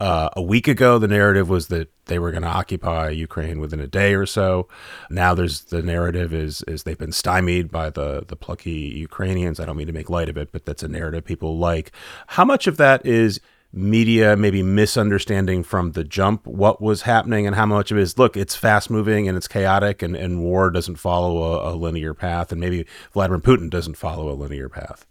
[0.00, 3.78] Uh, a week ago, the narrative was that they were going to occupy Ukraine within
[3.78, 4.68] a day or so.
[5.10, 9.60] Now there's the narrative is is they've been stymied by the the plucky Ukrainians.
[9.60, 11.92] I don't mean to make light of it, but that's a narrative people like.
[12.28, 13.38] How much of that is
[13.72, 18.18] media maybe misunderstanding from the jump what was happening and how much of it is
[18.18, 22.12] look it's fast moving and it's chaotic and, and war doesn't follow a, a linear
[22.12, 25.06] path and maybe vladimir putin doesn't follow a linear path.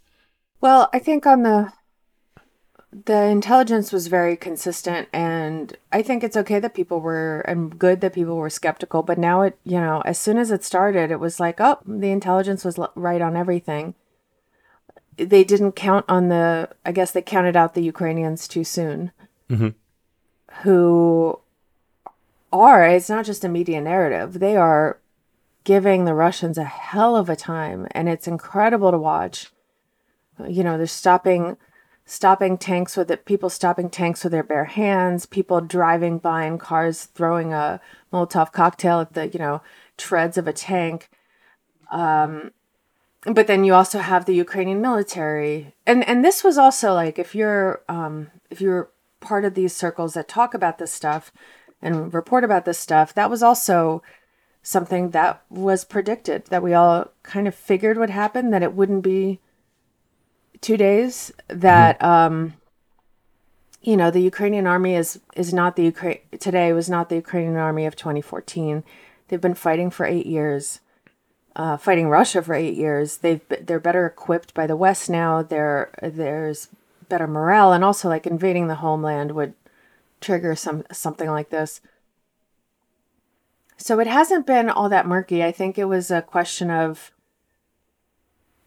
[0.60, 1.72] Well i think on the
[2.92, 8.00] the intelligence was very consistent and i think it's okay that people were and good
[8.02, 11.20] that people were skeptical but now it you know as soon as it started it
[11.20, 13.94] was like oh the intelligence was right on everything
[15.24, 19.12] they didn't count on the i guess they counted out the ukrainians too soon.
[19.50, 19.70] Mm-hmm.
[20.62, 21.40] who
[22.52, 24.38] are it's not just a media narrative.
[24.38, 24.98] They are
[25.64, 29.50] giving the russians a hell of a time and it's incredible to watch.
[30.48, 31.56] You know they're stopping
[32.04, 36.58] stopping tanks with it people stopping tanks with their bare hands people driving by in
[36.58, 37.80] cars throwing a
[38.12, 39.62] molotov cocktail at the you know
[39.96, 41.10] treads of a tank.
[41.90, 42.52] Um
[43.24, 47.34] but then you also have the Ukrainian military, and and this was also like if
[47.34, 51.30] you're um, if you're part of these circles that talk about this stuff
[51.82, 54.02] and report about this stuff, that was also
[54.62, 59.02] something that was predicted that we all kind of figured would happen that it wouldn't
[59.02, 59.40] be
[60.60, 62.10] two days that mm-hmm.
[62.10, 62.54] um,
[63.82, 67.56] you know the Ukrainian army is is not the Ukraine today was not the Ukrainian
[67.56, 68.82] army of 2014.
[69.28, 70.80] They've been fighting for eight years
[71.56, 73.18] uh, fighting Russia for eight years.
[73.18, 75.42] They've they're better equipped by the West now.
[75.42, 76.68] There there's
[77.08, 79.54] better morale, and also like invading the homeland would
[80.20, 81.80] trigger some something like this.
[83.76, 85.42] So it hasn't been all that murky.
[85.42, 87.12] I think it was a question of,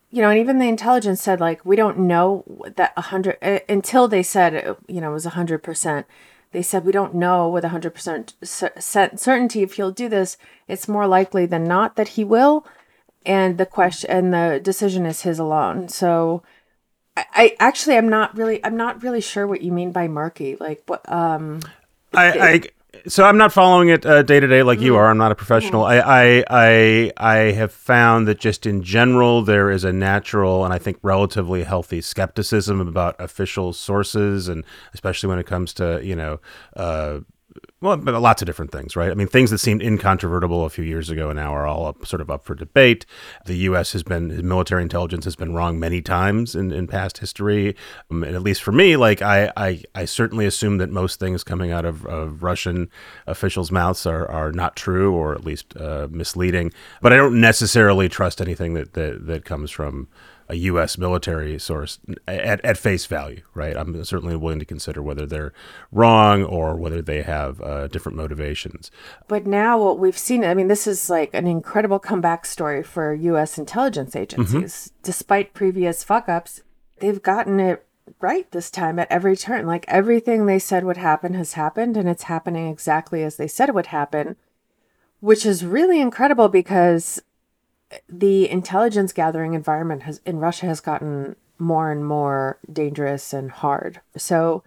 [0.10, 2.44] you know, and even the intelligence said like we don't know
[2.76, 6.08] that a hundred uh, until they said you know it was a hundred percent
[6.54, 8.34] they said we don't know with 100%
[9.20, 10.38] certainty if he'll do this.
[10.68, 12.66] It's more likely than not that he will.
[13.26, 15.90] And the question and the decision is his alone.
[15.90, 16.44] So
[17.18, 20.56] I, I actually i'm not really i'm not really sure what you mean by murky.
[20.56, 21.62] Like what um
[22.14, 22.62] I, I
[23.08, 24.84] so I'm not following it uh, day to day like mm.
[24.84, 25.10] you are.
[25.10, 25.84] I'm not a professional.
[25.84, 25.90] Mm.
[25.90, 30.74] I, I I I have found that just in general there is a natural and
[30.74, 34.64] I think relatively healthy skepticism about official sources, and
[34.94, 36.40] especially when it comes to you know
[36.76, 37.20] uh,
[37.84, 39.12] well, lots of different things, right?
[39.12, 42.06] I mean, things that seemed incontrovertible a few years ago and now are all up,
[42.06, 43.06] sort of up for debate.
[43.46, 43.92] The U.S.
[43.92, 47.76] has been, military intelligence has been wrong many times in, in past history.
[48.10, 51.44] Um, and at least for me, like, I, I, I certainly assume that most things
[51.44, 52.90] coming out of, of Russian
[53.28, 56.72] officials' mouths are, are not true or at least uh, misleading.
[57.02, 60.08] But I don't necessarily trust anything that, that, that comes from
[60.50, 60.98] a U.S.
[60.98, 63.76] military source at, at face value, right?
[63.76, 65.54] I'm certainly willing to consider whether they're
[65.92, 68.92] wrong or whether they have uh, different motivations.
[69.28, 73.14] But now what we've seen, I mean, this is like an incredible comeback story for
[73.14, 73.58] U.S.
[73.58, 74.92] intelligence agencies.
[74.92, 75.00] Mm-hmm.
[75.04, 76.62] Despite previous fuck ups,
[77.00, 77.86] they've gotten it
[78.20, 79.66] right this time at every turn.
[79.66, 83.70] Like everything they said would happen has happened, and it's happening exactly as they said
[83.70, 84.36] it would happen,
[85.20, 87.22] which is really incredible because
[88.10, 94.02] the intelligence gathering environment has in Russia has gotten more and more dangerous and hard.
[94.18, 94.64] So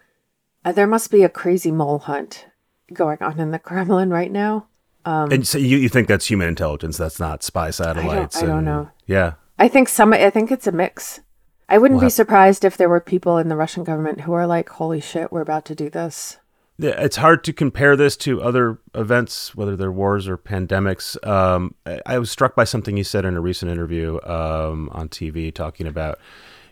[0.65, 2.47] uh, there must be a crazy mole hunt
[2.93, 4.67] going on in the Kremlin right now.
[5.05, 6.97] Um, and so you, you think that's human intelligence?
[6.97, 8.37] That's not spy satellites?
[8.37, 8.91] I don't, I don't know.
[9.05, 10.11] Yeah, I think some.
[10.11, 11.21] I think it's a mix.
[11.69, 14.67] I wouldn't be surprised if there were people in the Russian government who are like,
[14.67, 16.37] "Holy shit, we're about to do this."
[16.79, 21.17] It's hard to compare this to other events, whether they're wars or pandemics.
[21.27, 21.73] Um,
[22.05, 25.87] I was struck by something you said in a recent interview um, on TV, talking
[25.87, 26.19] about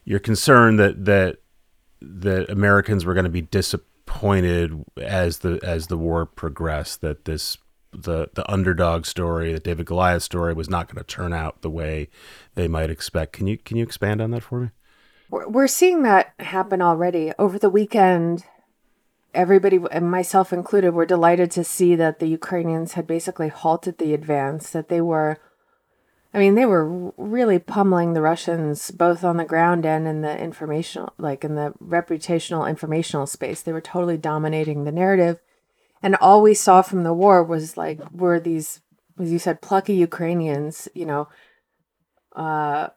[0.03, 1.37] your concern that that
[2.01, 7.01] that Americans were going to be disappointed as the as the war progressed.
[7.01, 7.57] That this
[7.91, 11.69] the the underdog story, the David Goliath story, was not going to turn out the
[11.69, 12.09] way
[12.53, 13.33] they might expect.
[13.33, 14.69] Can you can you expand on that for me?
[15.31, 18.45] We're seeing that happen already over the weekend
[19.35, 24.13] everybody, and myself included, were delighted to see that the Ukrainians had basically halted the
[24.13, 25.37] advance, that they were,
[26.33, 30.37] I mean, they were really pummeling the Russians both on the ground and in the
[30.37, 33.61] informational, like in the reputational informational space.
[33.61, 35.39] They were totally dominating the narrative.
[36.01, 38.81] And all we saw from the war was like were these,
[39.19, 41.29] as you said, plucky Ukrainians, you know,
[42.35, 42.89] uh,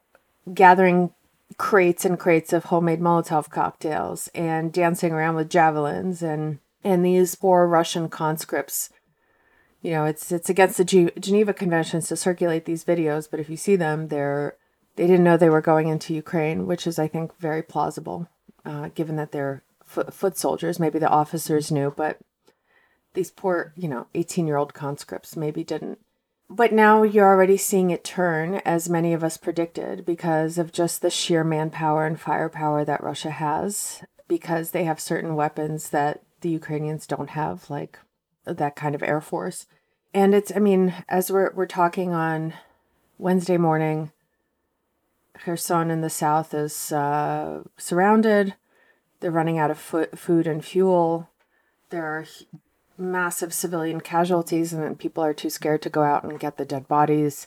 [0.53, 1.13] gathering
[1.57, 7.35] crates and crates of homemade Molotov cocktails and dancing around with javelins and and these
[7.35, 8.91] poor Russian conscripts.
[9.83, 13.49] You know, it's it's against the G- Geneva Conventions to circulate these videos, but if
[13.49, 14.57] you see them, they're
[14.97, 18.29] they didn't know they were going into Ukraine, which is I think very plausible,
[18.65, 20.81] uh, given that they're foot, foot soldiers.
[20.81, 22.19] Maybe the officers knew, but
[23.15, 25.99] these poor, you know, 18 year old conscripts maybe didn't.
[26.51, 31.03] But now you're already seeing it turn, as many of us predicted, because of just
[31.03, 36.49] the sheer manpower and firepower that Russia has, because they have certain weapons that the
[36.49, 37.99] Ukrainians don't have, like
[38.45, 39.67] that kind of air force.
[40.15, 42.55] And it's, I mean, as we're, we're talking on
[43.19, 44.11] Wednesday morning,
[45.35, 48.55] Kherson in the south is uh, surrounded.
[49.21, 51.29] They're running out of food and fuel.
[51.91, 52.25] There are
[52.99, 56.89] massive civilian casualties, and people are too scared to go out and get the dead
[56.89, 57.47] bodies.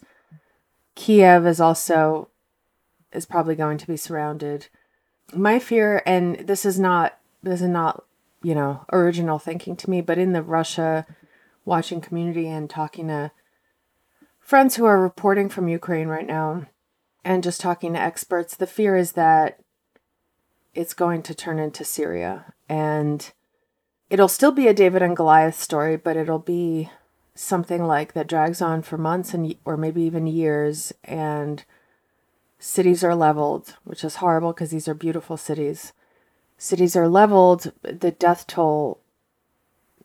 [0.95, 2.30] Kiev is also
[3.12, 4.68] is probably going to be surrounded.
[5.34, 8.06] My fear, and this is not this is not
[8.41, 11.06] you know original thinking to me, but in the Russia
[11.66, 13.32] watching community and talking to
[14.39, 16.68] friends who are reporting from Ukraine right now,
[17.24, 19.60] and just talking to experts, the fear is that
[20.74, 23.32] it's going to turn into Syria and
[24.12, 26.91] it'll still be a David and Goliath story, but it'll be
[27.34, 31.64] something like that drags on for months and or maybe even years and
[32.59, 35.93] cities are leveled, which is horrible because these are beautiful cities.
[36.57, 38.99] Cities are leveled, the death toll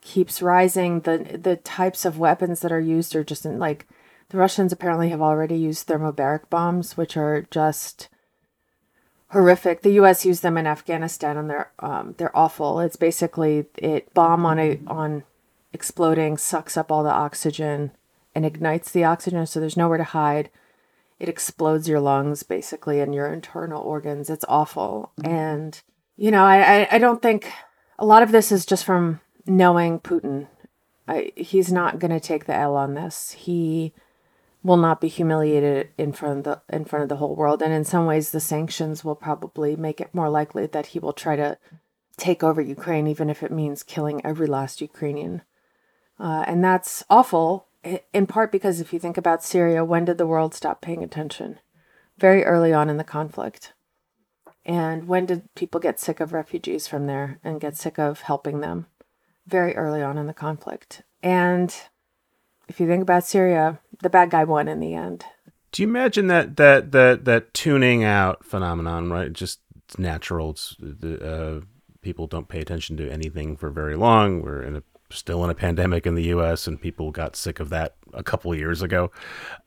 [0.02, 1.00] keeps rising.
[1.00, 3.88] The the types of weapons that are used are just in, like
[4.28, 8.08] the Russians apparently have already used thermobaric bombs, which are just
[9.30, 9.82] horrific.
[9.82, 10.24] The U.S.
[10.24, 12.80] used them in Afghanistan, and they're um, they're awful.
[12.80, 15.24] It's basically it bomb on a on
[15.72, 17.92] exploding sucks up all the oxygen
[18.34, 20.50] and ignites the oxygen, so there's nowhere to hide.
[21.18, 24.30] It explodes your lungs basically and your internal organs.
[24.30, 25.80] It's awful, and
[26.16, 27.50] you know I I, I don't think
[27.98, 30.48] a lot of this is just from knowing Putin.
[31.08, 33.30] I, he's not going to take the L on this.
[33.32, 33.92] He
[34.66, 37.62] will not be humiliated in front of the in front of the whole world.
[37.62, 41.12] And in some ways the sanctions will probably make it more likely that he will
[41.12, 41.56] try to
[42.16, 45.42] take over Ukraine even if it means killing every last Ukrainian.
[46.18, 47.66] Uh, and that's awful
[48.12, 51.60] in part because if you think about Syria when did the world stop paying attention?
[52.18, 53.72] Very early on in the conflict.
[54.64, 58.60] And when did people get sick of refugees from there and get sick of helping
[58.60, 58.86] them?
[59.46, 61.02] Very early on in the conflict.
[61.22, 61.72] And
[62.68, 65.24] if you think about Syria, the bad guy won in the end.
[65.72, 69.32] Do you imagine that that that that tuning out phenomenon, right?
[69.32, 70.50] Just it's natural.
[70.50, 71.60] It's the uh,
[72.00, 74.42] people don't pay attention to anything for very long.
[74.42, 76.66] We're in a still in a pandemic in the U.S.
[76.66, 79.10] and people got sick of that a couple years ago.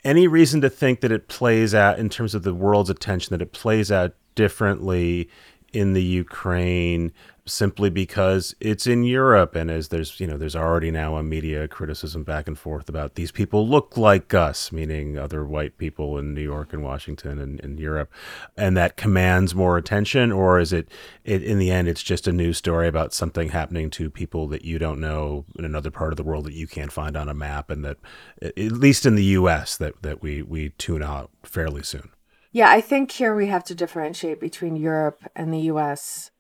[0.04, 3.42] Any reason to think that it plays out in terms of the world's attention that
[3.42, 5.30] it plays out differently
[5.74, 7.12] in the Ukraine
[7.50, 9.56] simply because it's in Europe.
[9.56, 13.16] And as there's you know there's already now a media criticism back and forth about
[13.16, 17.60] these people look like us meaning other white people in New York and Washington and,
[17.60, 18.12] in Europe.
[18.56, 20.90] And that commands more attention or is it,
[21.24, 24.64] it in the end it's just a news story about something happening to people that
[24.64, 27.34] you don't know in another part of the world that you can't find on a
[27.34, 27.98] map and that
[28.42, 32.10] at least in the US that that we we tune out fairly soon
[32.52, 36.32] yeah, I think here we have to differentiate between Europe and the US.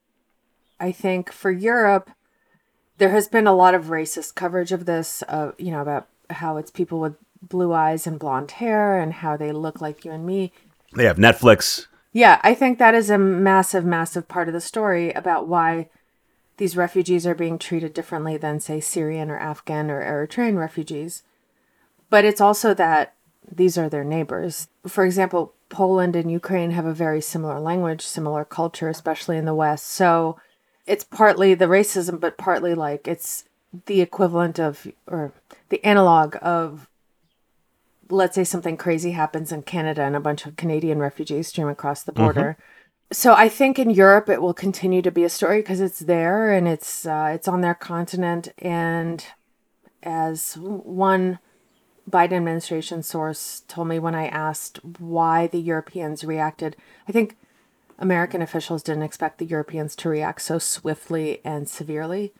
[0.79, 2.09] I think for Europe,
[2.97, 6.57] there has been a lot of racist coverage of this, uh, you know, about how
[6.57, 10.25] it's people with blue eyes and blonde hair and how they look like you and
[10.25, 10.51] me.
[10.95, 11.87] They have Netflix.
[12.11, 15.89] Yeah, I think that is a massive, massive part of the story about why
[16.57, 21.23] these refugees are being treated differently than, say, Syrian or Afghan or Eritrean refugees.
[22.09, 23.13] But it's also that
[23.49, 24.67] these are their neighbors.
[24.87, 29.53] For example, Poland and Ukraine have a very similar language, similar culture, especially in the
[29.53, 29.87] West.
[29.87, 30.39] So
[30.85, 33.45] it's partly the racism, but partly like it's
[33.85, 35.31] the equivalent of, or
[35.69, 36.87] the analog of,
[38.09, 42.01] let's say something crazy happens in Canada and a bunch of Canadian refugees stream across
[42.01, 42.57] the border.
[42.59, 42.63] Mm-hmm.
[43.11, 46.51] So I think in Europe it will continue to be a story because it's there
[46.51, 49.25] and it's uh, it's on their continent and
[50.03, 51.39] as one
[52.09, 56.75] Biden administration source told me when I asked why the Europeans reacted.
[57.07, 57.37] I think
[57.99, 62.33] American officials didn't expect the Europeans to react so swiftly and severely.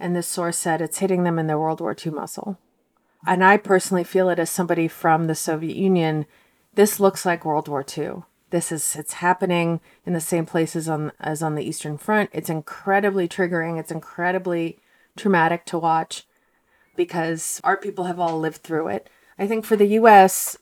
[0.00, 2.58] And this source said it's hitting them in their World War II muscle.
[3.26, 6.26] And I personally feel it as somebody from the Soviet Union.
[6.74, 8.22] This looks like World War II.
[8.50, 12.30] This is it's happening in the same places on as on the Eastern Front.
[12.32, 13.78] It's incredibly triggering.
[13.78, 14.78] It's incredibly
[15.16, 16.26] traumatic to watch.
[16.96, 19.08] Because our people have all lived through it.
[19.38, 20.56] I think for the US,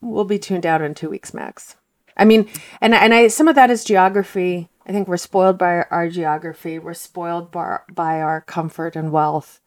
[0.00, 1.76] we'll be tuned out in two weeks max.
[2.16, 2.48] I mean,
[2.80, 4.68] and and I some of that is geography.
[4.86, 6.78] I think we're spoiled by our, geography.
[6.78, 9.60] We're spoiled by, by our comfort and wealth,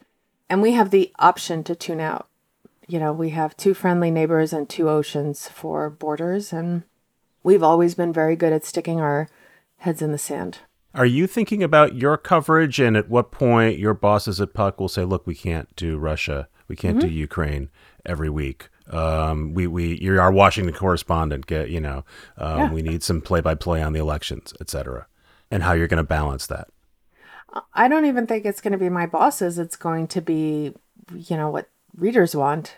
[0.48, 2.28] and we have the option to tune out.
[2.88, 6.84] You know, we have two friendly neighbors and two oceans for borders, and
[7.44, 9.28] we've always been very good at sticking our
[9.78, 10.60] heads in the sand.
[10.98, 14.90] Are you thinking about your coverage and at what point your bosses at Puck will
[14.90, 17.08] say, look, we can't do Russia, we can't mm-hmm.
[17.08, 17.70] do Ukraine
[18.04, 18.70] every week?
[18.90, 21.46] Um, we, we, you're our Washington correspondent.
[21.46, 22.04] Get, you know,
[22.38, 22.72] um, yeah.
[22.72, 25.06] we need some play by play on the elections, etc.
[25.52, 26.70] And how you're going to balance that.
[27.76, 29.60] I don't even think it's going to be my bosses.
[29.60, 30.74] It's going to be,
[31.14, 32.76] you know, what readers want,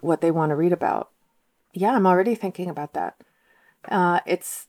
[0.00, 1.10] what they want to read about.
[1.72, 3.16] Yeah, I'm already thinking about that.
[3.88, 4.66] Uh, it's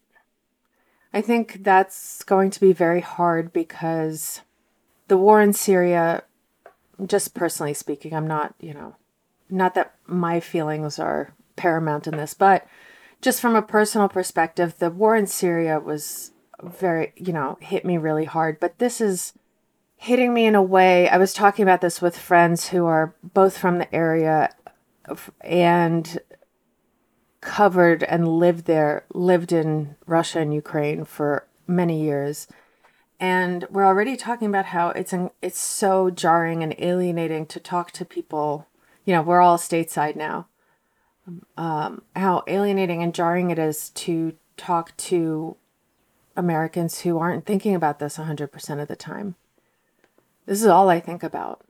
[1.13, 4.41] I think that's going to be very hard because
[5.07, 6.23] the war in Syria,
[7.05, 8.95] just personally speaking, I'm not, you know,
[9.49, 12.65] not that my feelings are paramount in this, but
[13.21, 17.97] just from a personal perspective, the war in Syria was very, you know, hit me
[17.97, 18.59] really hard.
[18.59, 19.33] But this is
[19.95, 21.07] hitting me in a way.
[21.09, 24.53] I was talking about this with friends who are both from the area
[25.41, 26.19] and
[27.43, 32.47] covered and lived there, lived in Russia and Ukraine for many years.
[33.19, 37.91] And we're already talking about how it's an, it's so jarring and alienating to talk
[37.91, 38.67] to people.
[39.05, 40.47] You know, we're all stateside now.
[41.55, 45.55] Um, how alienating and jarring it is to talk to
[46.35, 49.35] Americans who aren't thinking about this 100% of the time.
[50.45, 51.61] This is all I think about,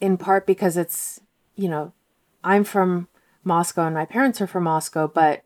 [0.00, 1.20] in part because it's,
[1.56, 1.92] you know,
[2.42, 3.08] I'm from
[3.44, 5.42] Moscow, and my parents are from Moscow, but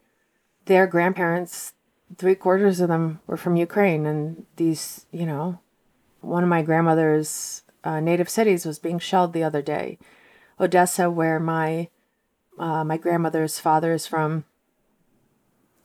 [0.67, 1.75] their grandparents,
[2.17, 4.07] three quarters of them were from Ukraine.
[4.07, 5.61] And these, you know,
[6.21, 9.99] one of my grandmother's uh, native cities was being shelled the other day.
[10.61, 11.89] Odessa, where my
[12.59, 14.45] uh, my grandmother's father is from,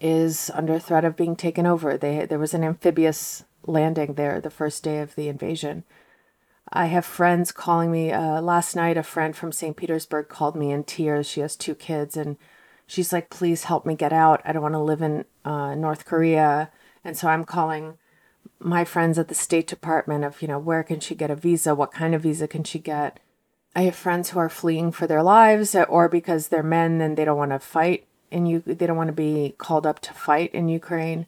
[0.02, 1.98] is under threat of being taken over.
[1.98, 5.84] They there was an amphibious landing there the first day of the invasion.
[6.72, 8.12] I have friends calling me.
[8.12, 9.76] Uh, last night, a friend from St.
[9.76, 11.28] Petersburg called me in tears.
[11.28, 12.38] She has two kids, and
[12.88, 14.42] she's like, "Please help me get out.
[14.46, 16.72] I don't want to live in uh, North Korea."
[17.04, 17.98] And so I'm calling
[18.60, 21.76] my friends at the State Department of, you know, where can she get a visa?
[21.76, 23.20] What kind of visa can she get?
[23.76, 27.26] I have friends who are fleeing for their lives, or because they're men and they
[27.26, 28.62] don't want to fight in you.
[28.66, 31.28] They don't want to be called up to fight in Ukraine.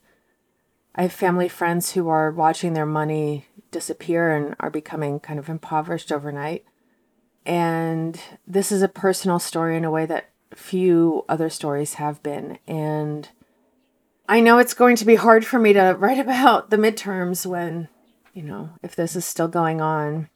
[0.96, 5.50] I have family friends who are watching their money disappear and are becoming kind of
[5.50, 6.64] impoverished overnight.
[7.46, 12.60] And this is a personal story in a way that few other stories have been.
[12.66, 13.28] And
[14.30, 17.90] I know it's going to be hard for me to write about the midterms when,
[18.34, 20.30] you know, if this is still going on.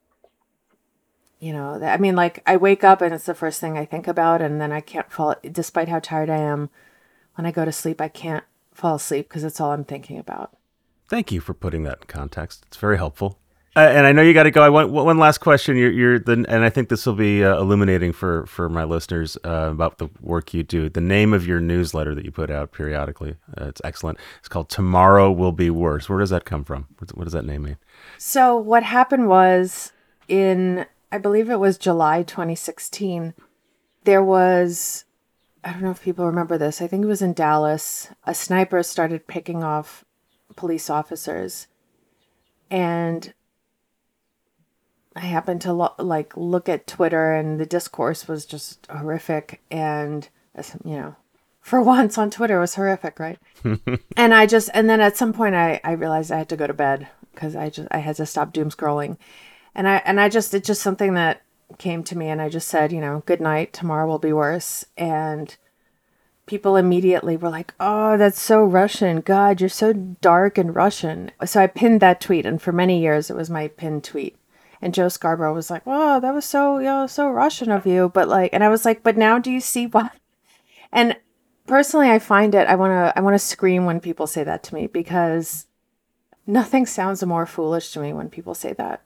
[1.39, 4.09] You know, I mean, like, I wake up and it's the first thing I think
[4.09, 6.69] about, and then I can't fall, despite how tired I am.
[7.35, 8.43] When I go to sleep, I can't
[8.79, 10.55] fall asleep because it's all I'm thinking about.
[11.07, 12.63] Thank you for putting that in context.
[12.67, 13.39] It's very helpful.
[13.75, 14.63] Uh, and I know you got to go.
[14.63, 15.77] I want one last question.
[15.77, 19.37] You're, you're the, and I think this will be uh, illuminating for for my listeners
[19.45, 20.89] uh, about the work you do.
[20.89, 24.17] The name of your newsletter that you put out periodically, uh, it's excellent.
[24.39, 26.87] It's called "Tomorrow Will Be Worse." Where does that come from?
[27.13, 27.77] What does that name mean?
[28.17, 29.93] So what happened was
[30.27, 33.33] in I believe it was July 2016.
[34.03, 35.05] There was
[35.69, 36.81] I don't know if people remember this.
[36.81, 38.09] I think it was in Dallas.
[38.23, 40.03] A sniper started picking off
[40.55, 41.67] police officers.
[42.71, 43.31] And
[45.15, 50.27] I happened to lo- like look at Twitter and the discourse was just horrific and
[50.83, 51.15] you know
[51.61, 53.37] for once on Twitter was horrific, right?
[54.17, 56.65] and I just and then at some point I I realized I had to go
[56.65, 59.17] to bed because I just I had to stop doom scrolling.
[59.75, 61.43] And I and I just it's just something that
[61.77, 64.85] came to me and I just said, you know, good night, tomorrow will be worse
[64.97, 65.55] and
[66.49, 69.21] people immediately were like, "Oh, that's so Russian.
[69.21, 73.29] God, you're so dark and Russian." So I pinned that tweet, and for many years
[73.29, 74.35] it was my pinned tweet.
[74.81, 78.09] And Joe Scarborough was like, "Wow, that was so you know so Russian of you,"
[78.09, 80.09] but like, and I was like, "But now do you see why?"
[80.91, 81.17] And
[81.67, 84.63] personally, I find it I want to I want to scream when people say that
[84.63, 85.67] to me because
[86.47, 89.03] nothing sounds more foolish to me when people say that.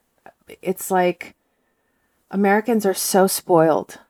[0.62, 1.34] It's like
[2.34, 4.00] Americans are so spoiled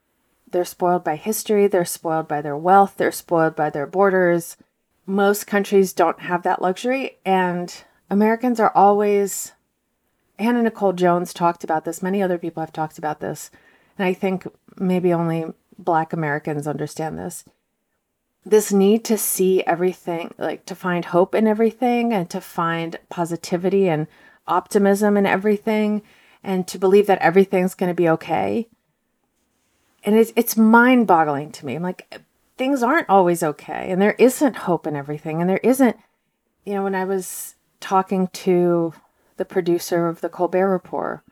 [0.55, 4.57] they're spoiled by history, they're spoiled by their wealth, they're spoiled by their borders.
[5.05, 9.53] Most countries don't have that luxury, and Americans are always.
[10.39, 12.03] Hannah Nicole Jones talked about this.
[12.03, 13.51] Many other people have talked about this.
[13.99, 14.47] And I think
[14.79, 15.47] maybe only
[15.77, 17.45] Black Americans understand this.
[18.45, 23.89] This need to see everything, like to find hope in everything and to find positivity
[23.89, 24.07] and
[24.47, 26.03] optimism in everything
[26.45, 28.69] and to believe that everything's going to be okay
[30.05, 31.75] and it's it's mind boggling to me.
[31.75, 32.21] I'm like,
[32.57, 35.97] things aren't always okay, and there isn't hope in everything, and there isn't.
[36.65, 38.95] You know, when I was talking to
[39.37, 41.23] the producer of the Colbert Report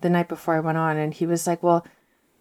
[0.00, 1.86] the night before I went on, and he was like, "Well."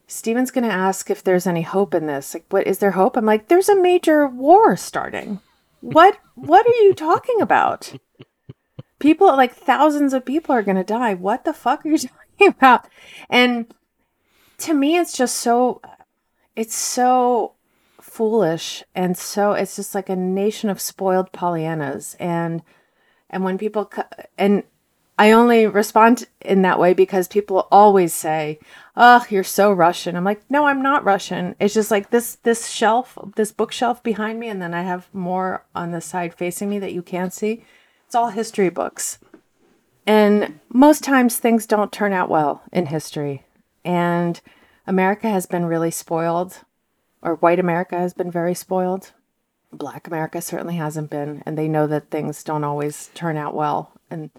[0.08, 2.36] Stephen's going to ask if there's any hope in this.
[2.36, 3.18] Like, what is there hope?
[3.18, 5.40] I'm like, there's a major war starting.
[5.82, 7.96] What what are you talking about?
[9.00, 11.14] People like thousands of people are going to die.
[11.14, 11.98] What the fuck are you
[12.38, 12.88] talking about?
[13.30, 13.74] And
[14.60, 15.82] to me it's just so
[16.56, 17.54] it's so
[18.00, 22.62] foolish and so it's just like a nation of spoiled pollyannas and
[23.30, 23.92] and when people
[24.38, 24.64] and
[25.18, 28.60] I only respond in that way because people always say,
[28.98, 31.56] "Oh, you're so Russian." I'm like, "No, I'm not Russian.
[31.58, 35.64] It's just like this this shelf, this bookshelf behind me and then I have more
[35.74, 37.64] on the side facing me that you can't see.
[38.16, 39.20] It's all history books."
[40.08, 43.44] And most times things don't turn out well in history.
[43.84, 44.40] And
[44.88, 46.62] America has been really spoiled,
[47.22, 49.12] or white America has been very spoiled.
[49.74, 53.92] Black America certainly hasn't been, and they know that things don't always turn out well.
[54.10, 54.30] And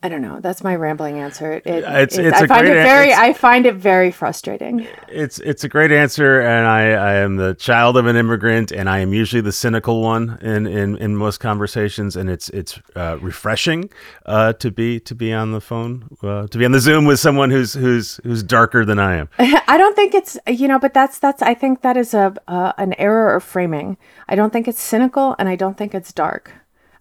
[0.00, 0.38] I don't know.
[0.38, 1.54] That's my rambling answer.
[1.54, 4.86] It, it's, it's, it's I find it very I find it very frustrating.
[5.08, 8.88] It's it's a great answer, and I, I am the child of an immigrant, and
[8.88, 13.18] I am usually the cynical one in, in, in most conversations, and it's it's uh,
[13.20, 13.90] refreshing
[14.24, 17.18] uh, to be to be on the phone uh, to be on the Zoom with
[17.18, 19.28] someone who's who's who's darker than I am.
[19.38, 22.72] I don't think it's you know, but that's that's I think that is a uh,
[22.78, 23.96] an error of framing.
[24.28, 26.52] I don't think it's cynical, and I don't think it's dark.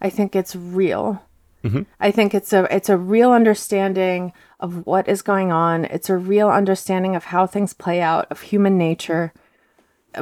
[0.02, 1.22] I think it's real.
[1.68, 1.82] Mm-hmm.
[2.00, 5.86] I think it's a it's a real understanding of what is going on.
[5.86, 9.34] It's a real understanding of how things play out, of human nature.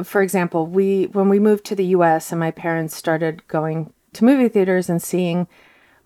[0.02, 4.24] For example, we when we moved to the US and my parents started going to
[4.24, 5.46] movie theaters and seeing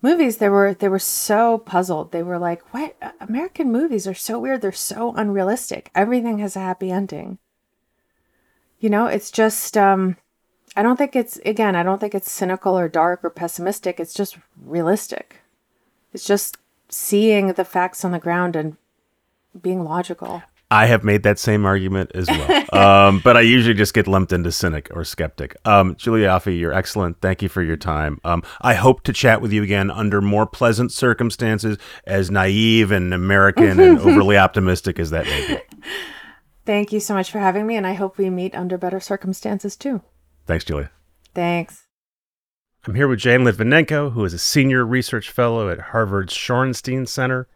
[0.01, 2.11] movies, they were they were so puzzled.
[2.11, 2.95] They were like, "What?
[3.19, 4.61] American movies are so weird.
[4.61, 5.89] They're so unrealistic.
[5.95, 7.39] Everything has a happy ending."
[8.79, 10.17] You know, it's just um
[10.75, 13.99] I don't think it's again, I don't think it's cynical or dark or pessimistic.
[13.99, 15.41] It's just realistic.
[16.13, 16.57] It's just
[16.89, 18.77] seeing the facts on the ground and
[19.61, 20.43] being logical.
[20.71, 24.31] I have made that same argument as well, um, but I usually just get lumped
[24.31, 25.53] into cynic or skeptic.
[25.65, 27.19] Um, Julia Ioffe, you're excellent.
[27.19, 28.21] Thank you for your time.
[28.23, 33.13] Um, I hope to chat with you again under more pleasant circumstances, as naive and
[33.13, 35.61] American and overly optimistic as that may be.
[36.65, 39.75] Thank you so much for having me, and I hope we meet under better circumstances
[39.75, 40.01] too.
[40.51, 40.91] Thanks, Julia.
[41.33, 41.87] Thanks.
[42.85, 47.47] I'm here with Jane Lytvynenko, who is a senior research fellow at Harvard's Shorenstein Center.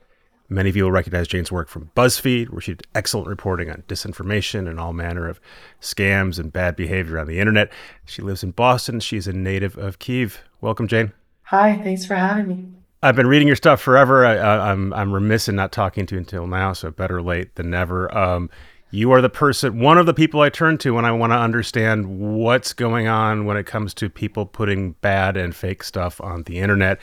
[0.47, 3.83] Many of you will recognize Jane's work from BuzzFeed, where she did excellent reporting on
[3.89, 5.41] disinformation and all manner of
[5.81, 7.69] scams and bad behavior on the internet.
[8.05, 9.01] She lives in Boston.
[9.01, 10.39] She's a native of Kiev.
[10.61, 11.11] Welcome, Jane.
[11.47, 12.65] Hi, thanks for having me.
[13.03, 14.25] I've been reading your stuff forever.
[14.25, 14.35] I,
[14.71, 17.69] am I'm, I'm remiss in not talking to you until now, so better late than
[17.69, 18.17] never.
[18.17, 18.49] Um,
[18.91, 21.38] you are the person, one of the people I turn to when I want to
[21.38, 26.43] understand what's going on when it comes to people putting bad and fake stuff on
[26.43, 26.99] the internet.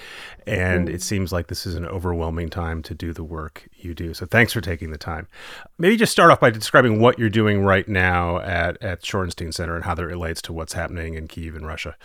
[0.46, 0.94] And mm.
[0.94, 4.14] it seems like this is an overwhelming time to do the work you do.
[4.14, 5.28] So thanks for taking the time.
[5.76, 9.74] Maybe just start off by describing what you're doing right now at, at Shorenstein Center
[9.74, 11.96] and how that relates to what's happening in Kiev and Russia.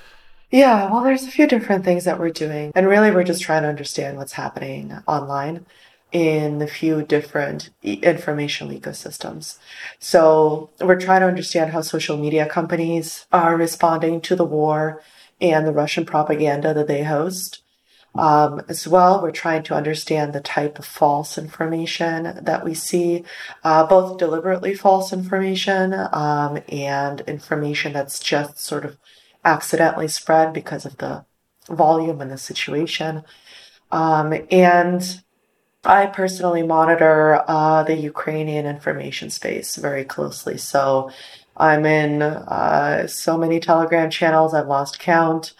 [0.50, 2.72] Yeah, well, there's a few different things that we're doing.
[2.74, 5.66] And really, we're just trying to understand what's happening online
[6.12, 9.58] in a few different informational ecosystems.
[10.00, 15.02] So we're trying to understand how social media companies are responding to the war
[15.42, 17.62] and the Russian propaganda that they host.
[18.16, 23.24] Um, as well, we're trying to understand the type of false information that we see,
[23.64, 28.98] uh, both deliberately false information um, and information that's just sort of
[29.46, 31.26] accidentally spread because of the
[31.70, 33.24] volume and the situation.
[33.92, 35.22] Um, and
[35.88, 40.58] I personally monitor uh, the Ukrainian information space very closely.
[40.58, 41.10] So
[41.56, 45.54] I'm in uh, so many Telegram channels, I've lost count.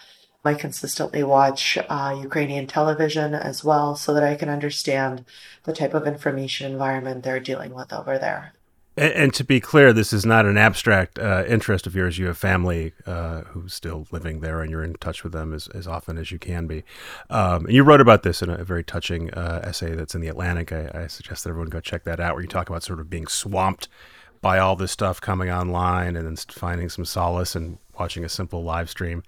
[0.44, 5.24] I consistently watch uh, Ukrainian television as well so that I can understand
[5.64, 8.52] the type of information environment they're dealing with over there.
[8.98, 12.18] And, and, to be clear, this is not an abstract uh, interest of yours.
[12.18, 15.68] You have family uh, who's still living there, and you're in touch with them as,
[15.68, 16.82] as often as you can be.
[17.30, 20.28] Um, and you wrote about this in a very touching uh, essay that's in the
[20.28, 20.72] Atlantic.
[20.72, 23.08] I, I suggest that everyone go check that out, where you talk about sort of
[23.08, 23.88] being swamped
[24.40, 28.62] by all this stuff coming online, and then finding some solace and watching a simple
[28.62, 29.22] live stream.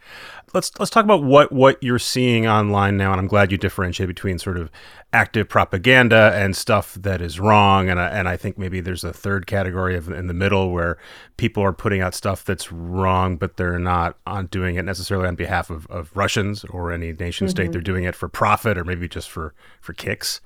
[0.54, 4.08] Let's let's talk about what what you're seeing online now, and I'm glad you differentiate
[4.08, 4.70] between sort of
[5.12, 9.12] active propaganda and stuff that is wrong, and I, and I think maybe there's a
[9.12, 10.98] third category of in the middle where
[11.36, 15.34] people are putting out stuff that's wrong, but they're not on doing it necessarily on
[15.34, 17.64] behalf of, of Russians or any nation state.
[17.64, 17.72] Mm-hmm.
[17.72, 20.40] They're doing it for profit or maybe just for for kicks.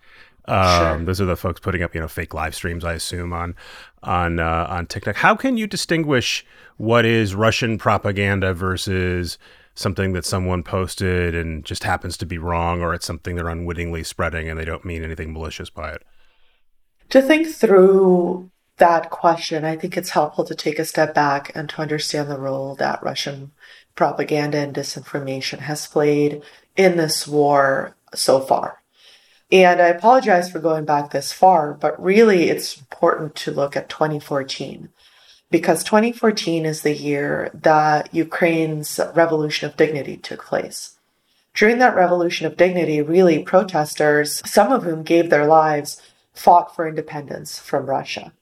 [0.47, 1.05] Um, Sure.
[1.05, 3.55] Those are the folks putting up, you know, fake live streams, I assume, on
[4.03, 5.17] on uh, on TikTok.
[5.17, 6.45] How can you distinguish
[6.77, 9.39] what is Russian propaganda versus
[9.75, 14.05] something that someone posted and just happens to be wrong, or it's something they're unwittingly
[14.05, 16.03] spreading and they don't mean anything malicious by it?
[17.11, 21.69] To think through that question, I think it's helpful to take a step back and
[21.71, 23.53] to understand the role that Russian
[23.95, 26.43] propaganda and disinformation has played
[26.77, 28.83] in this war so far.
[29.53, 33.89] And I apologize for going back this far, but really it's important to look at
[33.89, 34.89] 2014
[35.51, 40.97] because 2014 is the year that Ukraine's Revolution of Dignity took place.
[41.55, 46.89] During that Revolution of Dignity, really protesters, some of whom gave their lives, fought for
[46.89, 48.33] independence from Russia.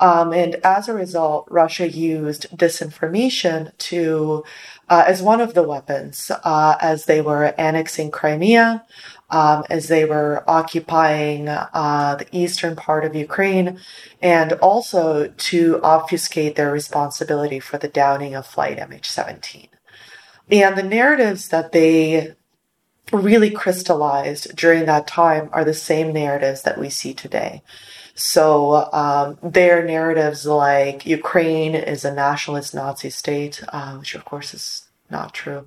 [0.00, 4.44] Um, and as a result, Russia used disinformation to,
[4.88, 8.84] uh, as one of the weapons, uh, as they were annexing Crimea,
[9.30, 13.78] um, as they were occupying uh, the eastern part of Ukraine,
[14.20, 19.68] and also to obfuscate their responsibility for the downing of Flight MH17.
[20.50, 22.34] And the narratives that they
[23.12, 27.62] really crystallized during that time are the same narratives that we see today.
[28.14, 34.52] So um, their narratives like Ukraine is a nationalist Nazi state, uh, which of course
[34.54, 35.66] is not true.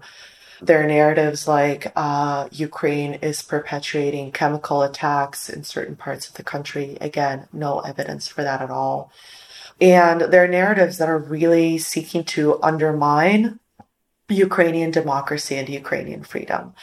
[0.63, 6.97] Their narratives like uh, Ukraine is perpetuating chemical attacks in certain parts of the country.
[7.01, 9.11] Again, no evidence for that at all.
[9.81, 13.59] And their narratives that are really seeking to undermine
[14.29, 16.73] Ukrainian democracy and Ukrainian freedom.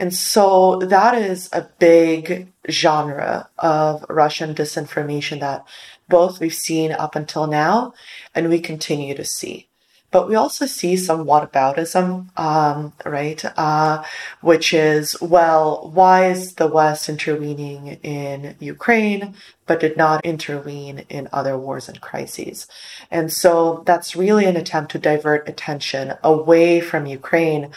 [0.00, 5.64] And so that is a big genre of Russian disinformation that
[6.08, 7.94] both we've seen up until now
[8.34, 9.68] and we continue to see.
[10.14, 13.44] But we also see some whataboutism, um, right?
[13.58, 14.04] Uh,
[14.42, 19.34] which is, well, why is the West intervening in Ukraine,
[19.66, 22.68] but did not intervene in other wars and crises?
[23.10, 27.72] And so that's really an attempt to divert attention away from Ukraine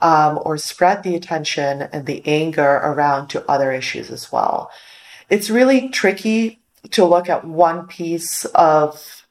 [0.00, 4.70] um, or spread the attention and the anger around to other issues as well.
[5.28, 6.62] It's really tricky
[6.92, 9.26] to look at one piece of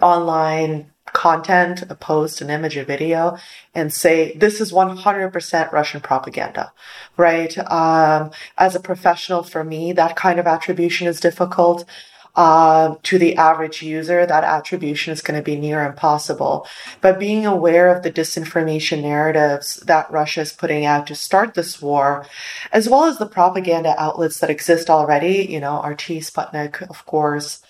[0.00, 3.38] online content, a post, an image, a video,
[3.74, 6.72] and say, this is 100% Russian propaganda,
[7.16, 7.56] right?
[7.70, 11.86] Um, as a professional, for me, that kind of attribution is difficult.
[12.34, 16.66] Uh, to the average user, that attribution is going to be near impossible.
[17.00, 21.80] But being aware of the disinformation narratives that Russia is putting out to start this
[21.80, 22.26] war,
[22.72, 27.62] as well as the propaganda outlets that exist already, you know, RT, Sputnik, of course,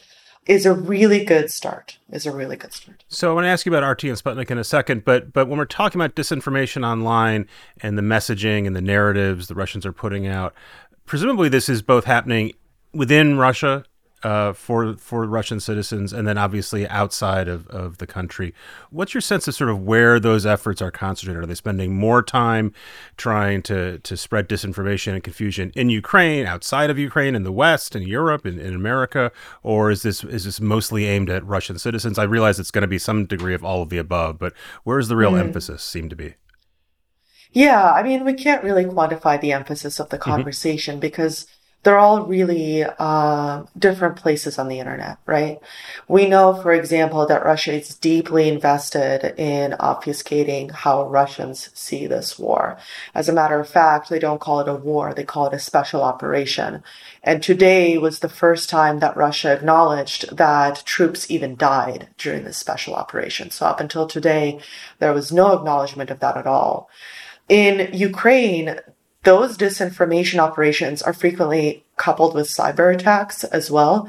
[0.47, 1.99] is a really good start.
[2.11, 3.05] Is a really good start.
[3.09, 5.49] So I want to ask you about RT and Sputnik in a second, but but
[5.49, 7.47] when we're talking about disinformation online
[7.83, 10.55] and the messaging and the narratives the Russians are putting out,
[11.05, 12.53] presumably this is both happening
[12.93, 13.85] within Russia
[14.27, 18.53] uh, for for Russian citizens, and then obviously outside of, of the country.
[18.91, 21.45] What's your sense of sort of where those efforts are concentrated?
[21.45, 22.75] Are they spending more time
[23.17, 27.95] trying to to spread disinformation and confusion in Ukraine, outside of Ukraine, in the West,
[27.95, 29.31] in Europe, in, in America,
[29.63, 32.19] or is this is this mostly aimed at Russian citizens?
[32.19, 34.99] I realize it's going to be some degree of all of the above, but where
[34.99, 36.35] is the real emphasis seem to be?
[37.53, 41.47] Yeah, I mean, we can't really quantify the emphasis of the conversation because
[41.87, 45.61] they're all really uh, different places on the internet, right?
[46.09, 52.41] We know, for example, that Russia is deeply invested in obfuscating how Russians see this
[52.41, 52.77] war.
[53.15, 55.61] As a matter of fact, they don't call it a war, they call it a
[55.61, 56.83] special operation.
[57.23, 62.57] And today was the first time that Russia acknowledged that troops even died during this
[62.57, 63.53] special operation.
[63.53, 64.59] So up until today,
[64.99, 66.91] there was no acknowledgement of that at all.
[67.49, 68.81] In Ukraine,
[69.27, 74.09] those disinformation operations are frequently coupled with cyber attacks as well.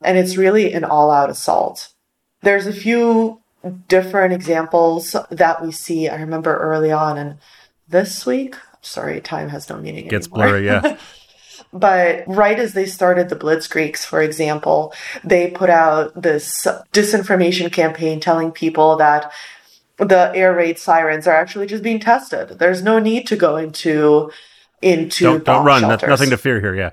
[0.00, 1.92] And it's really an all out assault.
[2.40, 3.42] There's a few
[3.88, 6.08] different examples that we see.
[6.08, 7.38] I remember early on in
[7.88, 10.46] this week, sorry, time has no meaning Gets anymore.
[10.46, 10.96] blurry, yeah.
[11.72, 14.94] But right as they started the Blitzkrieg's, for example,
[15.24, 19.32] they put out this disinformation campaign telling people that
[19.98, 22.60] the air raid sirens are actually just being tested.
[22.60, 24.30] There's no need to go into
[24.84, 25.80] into don't don't run.
[25.80, 26.08] Shelters.
[26.08, 26.74] Nothing to fear here.
[26.74, 26.90] Yeah.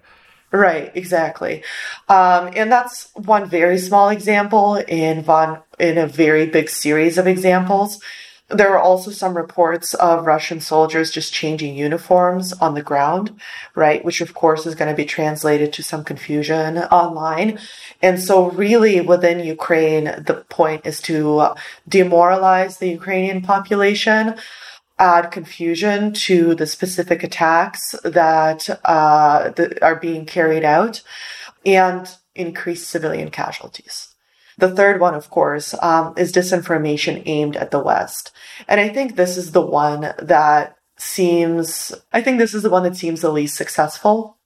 [0.52, 1.64] Right, exactly.
[2.10, 7.26] Um, and that's one very small example in one in a very big series of
[7.26, 8.02] examples.
[8.50, 13.39] There are also some reports of Russian soldiers just changing uniforms on the ground,
[13.76, 14.04] right?
[14.04, 17.58] Which of course is going to be translated to some confusion online.
[18.02, 21.56] And so really within Ukraine, the point is to uh,
[21.88, 24.36] demoralize the Ukrainian population.
[25.02, 31.02] Add confusion to the specific attacks that, uh, are being carried out
[31.66, 34.16] and increase civilian casualties.
[34.58, 38.32] The third one, of course, um, is disinformation aimed at the West.
[38.68, 42.84] And I think this is the one that seems, I think this is the one
[42.84, 44.38] that seems the least successful.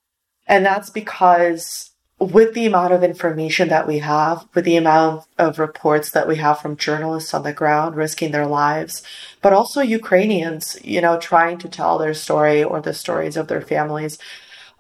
[0.48, 5.60] And that's because with the amount of information that we have, with the amount of
[5.60, 9.04] reports that we have from journalists on the ground risking their lives,
[9.42, 13.62] but also Ukrainians, you know, trying to tell their story or the stories of their
[13.62, 14.18] families,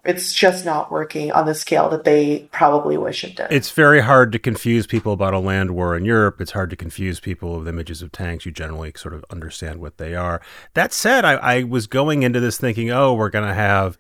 [0.05, 3.47] it's just not working on the scale that they probably wish it did.
[3.49, 6.39] It's very hard to confuse people about a land war in Europe.
[6.39, 8.45] It's hard to confuse people with images of tanks.
[8.45, 10.41] You generally sort of understand what they are.
[10.75, 13.97] That said, I, I was going into this thinking, oh, we're going to have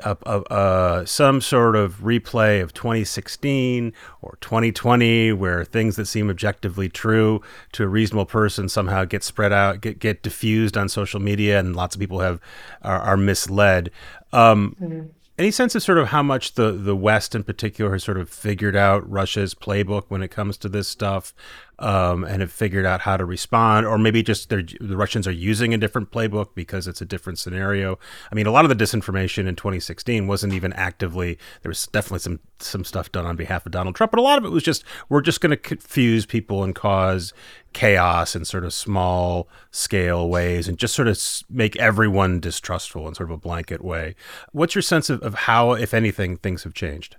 [0.00, 3.92] a, a, a, some sort of replay of 2016
[4.22, 7.40] or 2020 where things that seem objectively true
[7.72, 11.76] to a reasonable person somehow get spread out get get diffused on social media and
[11.76, 12.40] lots of people have
[12.82, 13.90] are, are misled
[14.32, 18.04] um, mm-hmm any sense of sort of how much the, the West in particular has
[18.04, 21.34] sort of figured out Russia's playbook when it comes to this stuff?
[21.78, 25.74] Um, and have figured out how to respond, or maybe just the Russians are using
[25.74, 27.98] a different playbook because it's a different scenario.
[28.30, 31.38] I mean, a lot of the disinformation in 2016 wasn't even actively.
[31.62, 34.38] There was definitely some some stuff done on behalf of Donald Trump, but a lot
[34.38, 37.32] of it was just we're just going to confuse people and cause
[37.72, 41.20] chaos in sort of small scale ways and just sort of
[41.50, 44.14] make everyone distrustful in sort of a blanket way.
[44.52, 47.16] What's your sense of, of how, if anything, things have changed?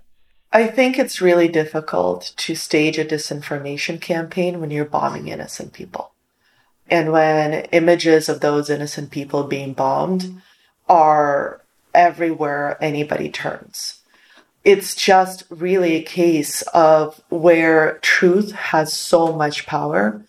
[0.56, 6.12] I think it's really difficult to stage a disinformation campaign when you're bombing innocent people.
[6.88, 10.40] And when images of those innocent people being bombed
[10.88, 11.60] are
[11.92, 14.00] everywhere anybody turns.
[14.64, 20.24] It's just really a case of where truth has so much power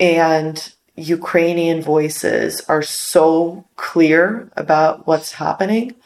[0.00, 5.96] and Ukrainian voices are so clear about what's happening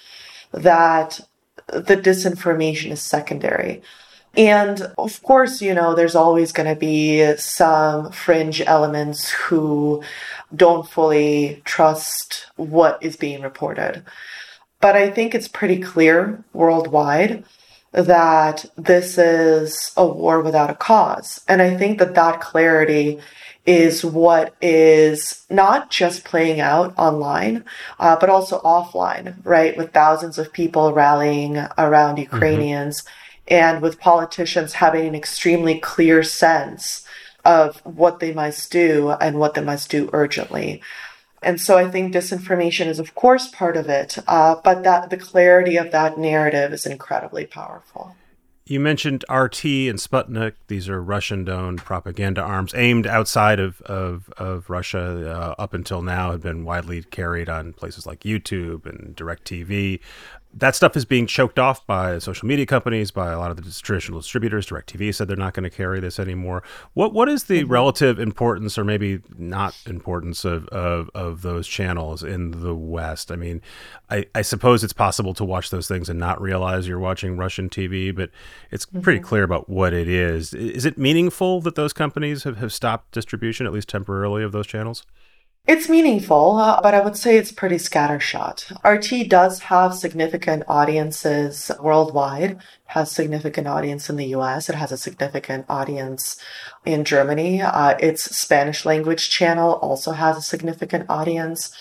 [0.51, 1.21] that
[1.73, 3.83] the disinformation is secondary.
[4.37, 10.03] And of course, you know, there's always going to be some fringe elements who
[10.55, 14.05] don't fully trust what is being reported.
[14.81, 17.45] But I think it's pretty clear worldwide
[17.93, 21.41] that this is a war without a cause.
[21.49, 23.19] And I think that that clarity
[23.67, 27.65] is what is not just playing out online,
[27.99, 29.77] uh, but also offline, right?
[29.77, 32.35] With thousands of people rallying around mm-hmm.
[32.35, 33.55] Ukrainians mm-hmm.
[33.55, 37.07] and with politicians having an extremely clear sense
[37.45, 40.83] of what they must do and what they must do urgently.
[41.43, 45.17] And so I think disinformation is, of course, part of it, uh, but that the
[45.17, 48.15] clarity of that narrative is incredibly powerful.
[48.71, 50.53] You mentioned RT and Sputnik.
[50.69, 55.29] These are Russian-owned propaganda arms aimed outside of of, of Russia.
[55.29, 59.99] Uh, up until now, had been widely carried on places like YouTube and DirecTV
[60.53, 63.81] that stuff is being choked off by social media companies, by a lot of the
[63.83, 64.67] traditional distributors.
[64.67, 66.63] DirecTV said they're not going to carry this anymore.
[66.95, 67.73] What what is the mm-hmm.
[67.73, 73.31] relative importance, or maybe not importance, of, of of those channels in the West?
[73.31, 73.63] I mean,
[74.11, 77.69] I, I suppose it's possible to watch those things and not realize you're watching Russian
[77.69, 78.31] TV, but
[78.71, 79.01] it's mm-hmm.
[79.01, 80.53] pretty clear about what it is.
[80.53, 84.67] Is it meaningful that those companies have, have stopped distribution, at least temporarily, of those
[84.67, 85.05] channels?
[85.73, 88.73] It's meaningful, uh, but I would say it's pretty scattershot.
[88.85, 94.97] RT does have significant audiences worldwide, has significant audience in the US, it has a
[94.97, 96.41] significant audience
[96.85, 97.63] in Germany.
[97.63, 101.73] Uh, its Spanish language channel also has a significant audience.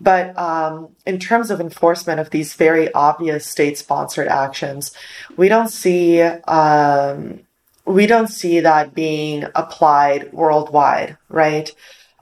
[0.00, 4.92] But um, in terms of enforcement of these very obvious state-sponsored actions,
[5.36, 7.40] we don't see um,
[7.84, 11.70] we don't see that being applied worldwide, right?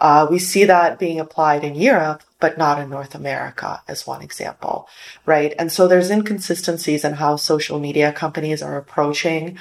[0.05, 4.21] Uh, we see that being applied in Europe, but not in North America, as one
[4.21, 4.87] example,
[5.25, 5.55] right?
[5.59, 9.57] And so there's inconsistencies in how social media companies are approaching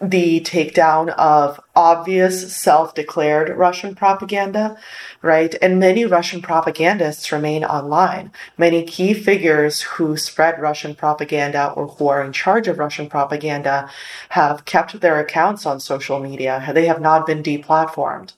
[0.00, 4.78] the takedown of obvious self-declared Russian propaganda,
[5.20, 5.52] right?
[5.60, 8.30] And many Russian propagandists remain online.
[8.56, 13.90] Many key figures who spread Russian propaganda or who are in charge of Russian propaganda
[14.28, 16.70] have kept their accounts on social media.
[16.72, 18.34] They have not been deplatformed.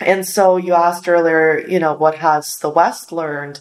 [0.00, 3.60] And so you asked earlier, you know, what has the West learned?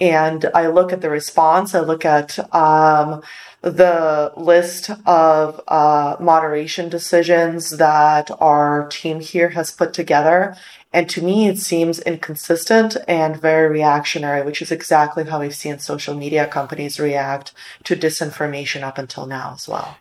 [0.00, 3.22] And I look at the response, I look at um,
[3.60, 10.56] the list of uh, moderation decisions that our team here has put together.
[10.92, 15.78] And to me, it seems inconsistent and very reactionary, which is exactly how we've seen
[15.78, 17.52] social media companies react
[17.84, 19.96] to disinformation up until now as well.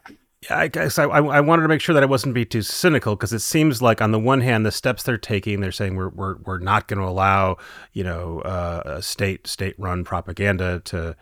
[0.50, 3.32] I guess I, I wanted to make sure that I wasn't be too cynical because
[3.32, 6.38] it seems like on the one hand the steps they're taking they're saying we're we're,
[6.38, 7.58] we're not going to allow
[7.94, 11.16] you know uh, state state run propaganda to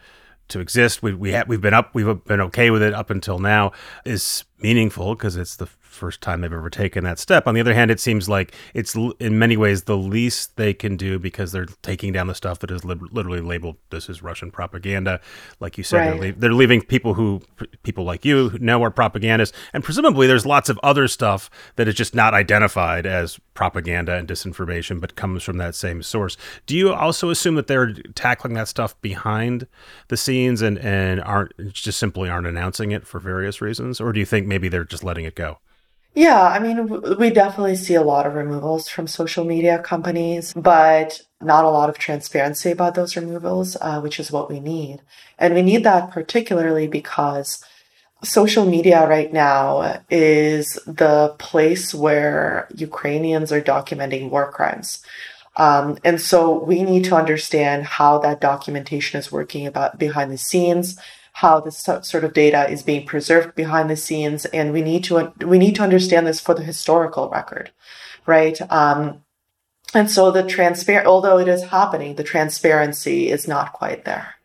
[0.48, 1.04] to exist.
[1.04, 3.74] We we have, we've been up we've been okay with it up until now
[4.06, 5.68] is meaningful because it's the
[6.00, 7.46] first time they've ever taken that step.
[7.46, 10.98] On the other hand, it seems like it's in many ways the least they can
[10.98, 14.50] do because they're taking down the stuff that is li- literally labeled this is Russian
[14.50, 15.20] propaganda.
[15.60, 16.10] Like you said, right.
[16.10, 17.42] they're, le- they're, leaving people who
[17.84, 21.96] people like you know are propagandists, and presumably there's lots of other stuff that is
[21.96, 26.38] just not identified as propaganda and disinformation, but comes from that same source.
[26.66, 29.68] Do you also assume that they're tackling that stuff behind
[30.08, 34.20] the scenes and and aren't just simply aren't announcing it for various reasons, or do
[34.20, 35.60] you think maybe they're just letting it go?
[36.16, 41.22] Yeah, I mean, we definitely see a lot of removals from social media companies, but
[41.40, 45.02] not a lot of transparency about those removals, uh, which is what we need.
[45.38, 47.64] And we need that particularly because
[48.24, 55.02] social media right now is the place where Ukrainians are documenting war crimes.
[55.56, 60.38] Um, and so we need to understand how that documentation is working about behind the
[60.38, 61.00] scenes
[61.34, 65.34] how this sort of data is being preserved behind the scenes, and we need to
[65.46, 67.72] we need to understand this for the historical record,
[68.26, 68.60] right?
[68.72, 69.24] Um,
[69.94, 74.36] and so the transparent, although it is happening, the transparency is not quite there.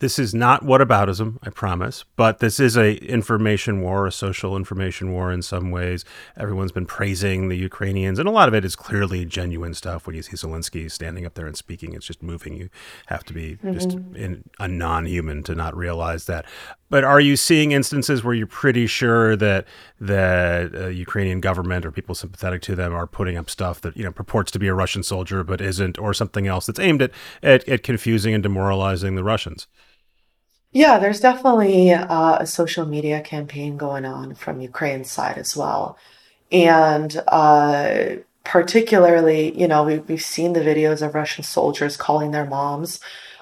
[0.00, 5.12] This is not whataboutism, I promise, but this is a information war, a social information
[5.12, 6.06] war in some ways.
[6.38, 10.06] Everyone's been praising the Ukrainians, and a lot of it is clearly genuine stuff.
[10.06, 12.56] When you see Zelensky standing up there and speaking, it's just moving.
[12.56, 12.70] You
[13.08, 13.74] have to be mm-hmm.
[13.74, 16.46] just in, a non-human to not realize that.
[16.88, 19.66] But are you seeing instances where you're pretty sure that
[20.00, 24.04] the uh, Ukrainian government or people sympathetic to them are putting up stuff that you
[24.04, 27.10] know purports to be a Russian soldier but isn't, or something else that's aimed at,
[27.42, 29.66] at, at confusing and demoralizing the Russians?
[30.72, 35.98] Yeah, there's definitely uh, a social media campaign going on from Ukraine's side as well.
[36.52, 42.46] And uh, particularly, you know, we, we've seen the videos of Russian soldiers calling their
[42.46, 43.00] moms.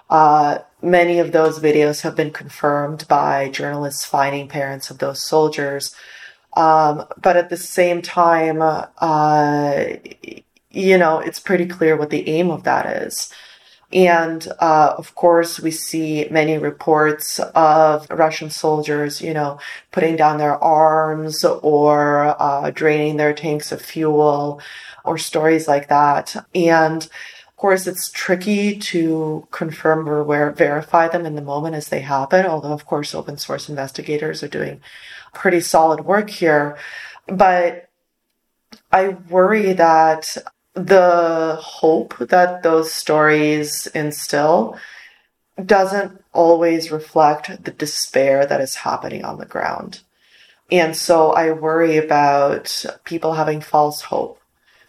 [0.08, 5.94] Uh, many of those videos have been confirmed by journalists finding parents of those soldiers.
[6.56, 9.84] Um, but at the same time, uh,
[10.70, 13.30] you know, it's pretty clear what the aim of that is.
[13.92, 19.58] And uh, of course, we see many reports of Russian soldiers, you know,
[19.92, 24.60] putting down their arms or uh, draining their tanks of fuel
[25.04, 26.36] or stories like that.
[26.54, 32.00] And of course, it's tricky to confirm or verify them in the moment as they
[32.00, 34.80] happen, although, of course, open source investigators are doing
[35.32, 36.76] pretty solid work here.
[37.26, 37.88] But
[38.92, 40.36] I worry that
[40.86, 44.78] the hope that those stories instill
[45.64, 50.02] doesn't always reflect the despair that is happening on the ground.
[50.70, 54.40] And so I worry about people having false hope,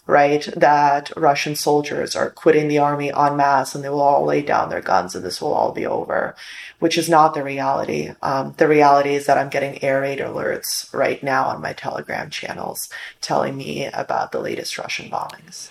[0.06, 0.48] right?
[0.56, 4.70] That Russian soldiers are quitting the army en masse and they will all lay down
[4.70, 6.36] their guns and this will all be over,
[6.80, 8.12] which is not the reality.
[8.22, 12.30] Um, the reality is that I'm getting air raid alerts right now on my Telegram
[12.30, 12.90] channels
[13.22, 15.70] telling me about the latest Russian bombings.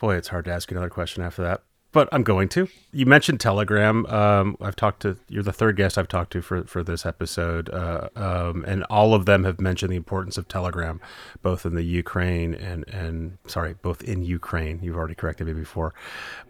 [0.00, 2.68] Boy, it's hard to ask another question after that, but I'm going to.
[2.90, 4.06] You mentioned Telegram.
[4.06, 7.68] Um, I've talked to you're the third guest I've talked to for for this episode,
[7.68, 11.02] uh, um, and all of them have mentioned the importance of Telegram,
[11.42, 14.80] both in the Ukraine and and sorry, both in Ukraine.
[14.82, 15.92] You've already corrected me before.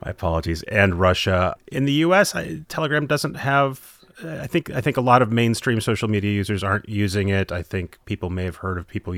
[0.05, 0.63] My apologies.
[0.65, 1.57] And Russia.
[1.73, 5.81] In the U.S., I, Telegram doesn't have I think I think a lot of mainstream
[5.81, 7.53] social media users aren't using it.
[7.53, 9.15] I think people may have heard of people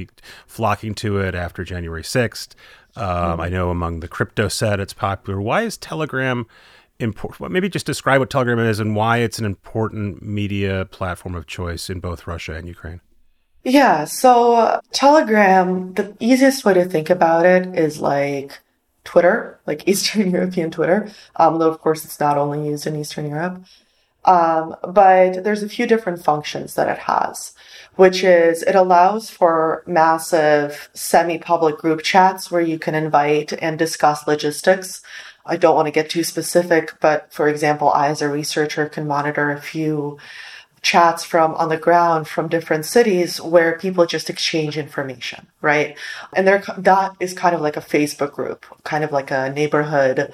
[0.47, 2.55] flocking to it after January sixth.
[2.97, 3.41] Um, mm-hmm.
[3.41, 5.41] I know among the crypto set, it's popular.
[5.41, 6.47] Why is Telegram
[6.99, 7.51] important?
[7.51, 11.89] Maybe just describe what Telegram is and why it's an important media platform of choice
[11.89, 13.01] in both Russia and Ukraine.
[13.65, 18.59] Yeah, so uh, Telegram, the easiest way to think about it is like
[19.05, 21.11] Twitter, like Eastern European Twitter.
[21.37, 23.63] Um, though, of course, it's not only used in Eastern Europe.
[24.25, 27.55] Um, but there's a few different functions that it has
[27.97, 34.27] which is it allows for massive semi-public group chats where you can invite and discuss
[34.27, 35.03] logistics.
[35.45, 39.07] I don't want to get too specific, but for example, I as a researcher can
[39.07, 40.19] monitor a few
[40.81, 45.97] chats from on the ground from different cities where people just exchange information, right?
[46.33, 50.33] And there, that is kind of like a Facebook group, kind of like a neighborhood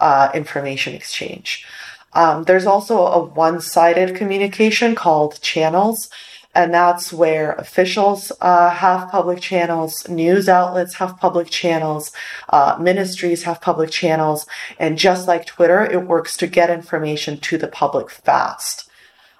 [0.00, 1.66] uh, information exchange.
[2.14, 6.08] Um, there's also a one-sided communication called channels,
[6.54, 12.12] and that's where officials uh, have public channels, news outlets have public channels,
[12.50, 14.46] uh, ministries have public channels.
[14.78, 18.88] And just like Twitter, it works to get information to the public fast.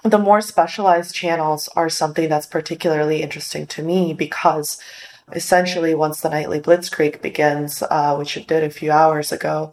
[0.03, 4.79] The more specialized channels are something that's particularly interesting to me because
[5.33, 9.73] essentially once the nightly blitzkrieg begins uh, which it did a few hours ago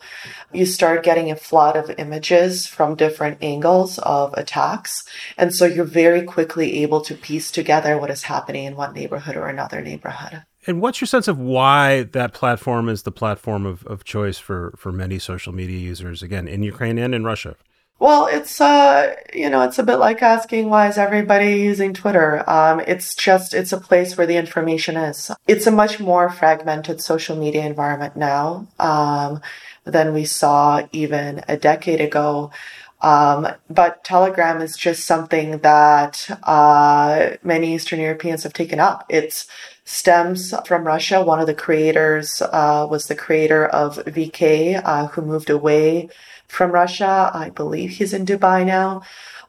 [0.53, 5.03] you start getting a flood of images from different angles of attacks
[5.37, 9.35] and so you're very quickly able to piece together what is happening in one neighborhood
[9.35, 13.85] or another neighborhood and what's your sense of why that platform is the platform of,
[13.87, 17.55] of choice for, for many social media users, again, in Ukraine and in Russia?
[18.01, 22.43] Well, it's uh, you know, it's a bit like asking why is everybody using Twitter.
[22.49, 25.29] Um, it's just it's a place where the information is.
[25.47, 29.39] It's a much more fragmented social media environment now um,
[29.83, 32.49] than we saw even a decade ago.
[33.01, 39.05] Um, but Telegram is just something that uh, many Eastern Europeans have taken up.
[39.09, 39.45] It
[39.85, 41.23] stems from Russia.
[41.23, 46.09] One of the creators uh, was the creator of VK, uh, who moved away
[46.51, 47.31] from Russia.
[47.33, 49.01] I believe he's in Dubai now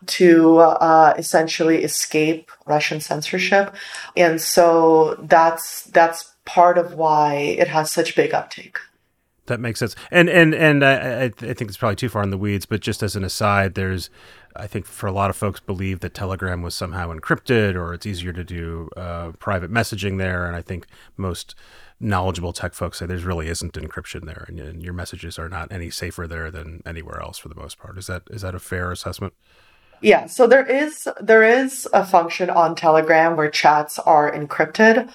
[0.06, 3.74] to uh, essentially escape Russian censorship,
[4.16, 8.78] and so that's that's part of why it has such big uptake.
[9.46, 12.38] That makes sense, and and and I, I think it's probably too far in the
[12.38, 14.08] weeds, but just as an aside, there's
[14.54, 18.06] I think for a lot of folks believe that Telegram was somehow encrypted or it's
[18.06, 20.86] easier to do uh, private messaging there, and I think
[21.16, 21.56] most
[22.02, 25.70] knowledgeable tech folks say there's really isn't encryption there, and, and, your messages are not
[25.70, 27.96] any safer there than anywhere else for the most part.
[27.96, 29.34] Is that is that a fair assessment?
[30.00, 35.10] Yeah, so there is there is a function on Telegram where chats are encrypted,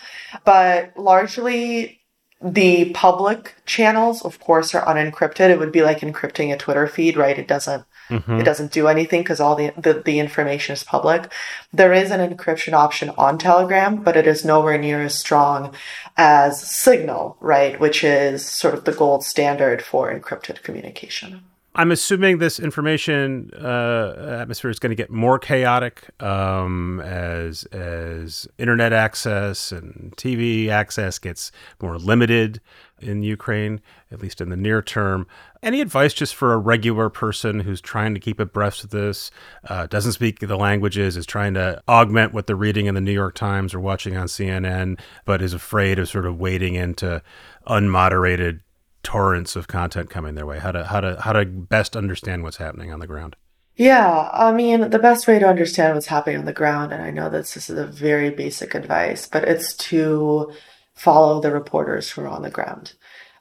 [0.46, 2.02] but largely
[2.42, 5.50] the public channels, of course, are unencrypted.
[5.50, 7.38] It would be like encrypting a Twitter feed, right?
[7.38, 8.40] It doesn't Mm-hmm.
[8.40, 11.32] It doesn't do anything because all the, the, the information is public.
[11.74, 15.74] There is an encryption option on Telegram, but it is nowhere near as strong
[16.16, 17.80] as Signal, right?
[17.80, 21.42] Which is sort of the gold standard for encrypted communication.
[21.78, 28.48] I'm assuming this information uh, atmosphere is going to get more chaotic um, as as
[28.58, 32.62] internet access and TV access gets more limited
[33.00, 33.80] in Ukraine,
[34.12, 35.28] at least in the near term.
[35.64, 39.32] Any advice just for a regular person who's trying to keep abreast of this,
[39.68, 43.12] uh, doesn't speak the languages, is trying to augment what they're reading in the New
[43.12, 47.22] York Times or watching on CNN, but is afraid of sort of wading into
[47.68, 48.62] unmoderated
[49.04, 50.60] torrents of content coming their way?
[50.60, 53.36] How to how to how to best understand what's happening on the ground?
[53.76, 57.12] Yeah, I mean, the best way to understand what's happening on the ground, and I
[57.12, 60.52] know that this is a very basic advice, but it's to
[60.96, 62.94] follow the reporters who are on the ground.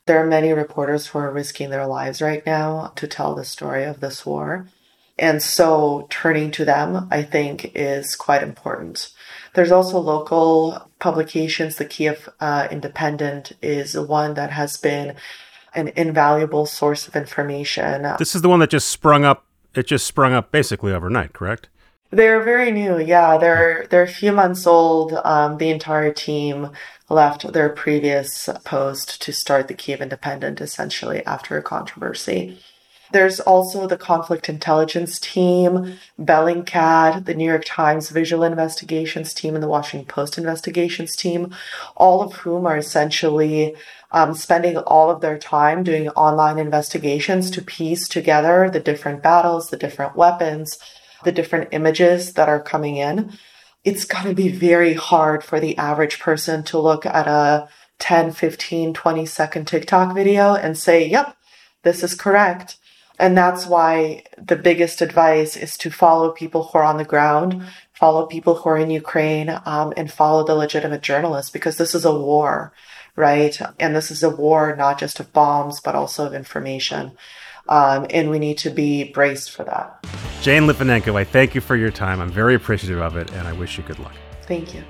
[0.07, 3.85] There are many reporters who are risking their lives right now to tell the story
[3.85, 4.69] of this war.
[5.19, 9.11] And so turning to them, I think, is quite important.
[9.55, 11.77] There's also local publications.
[11.77, 15.17] The Kyiv uh, Independent is one that has been
[15.75, 18.03] an invaluable source of information.
[18.19, 19.45] This is the one that just sprung up.
[19.75, 21.69] It just sprung up basically overnight, correct?
[22.11, 22.99] They're very new.
[22.99, 25.13] Yeah, they're they're a few months old.
[25.25, 26.71] Um, the entire team
[27.09, 32.59] left their previous post to start the Kyiv Independent, essentially after a controversy.
[33.13, 39.63] There's also the conflict intelligence team, Bellingcat, the New York Times visual investigations team, and
[39.63, 41.55] the Washington Post investigations team,
[41.97, 43.77] all of whom are essentially
[44.11, 49.71] um, spending all of their time doing online investigations to piece together the different battles,
[49.71, 50.79] the different weapons,
[51.23, 53.33] the different images that are coming in.
[53.87, 57.69] It's going to be very hard for the average person to look at a
[58.01, 61.37] 10, 15, 20 second TikTok video and say, yep,
[61.85, 62.79] this is correct.
[63.21, 67.63] And that's why the biggest advice is to follow people who are on the ground,
[67.93, 72.05] follow people who are in Ukraine, um, and follow the legitimate journalists because this is
[72.05, 72.73] a war,
[73.15, 73.57] right?
[73.79, 77.13] And this is a war not just of bombs, but also of information.
[77.69, 80.05] Um, and we need to be braced for that.
[80.43, 82.21] Jane Lytvynenko, I thank you for your time.
[82.21, 84.15] I'm very appreciative of it, and I wish you good luck.
[84.43, 84.85] Thank you.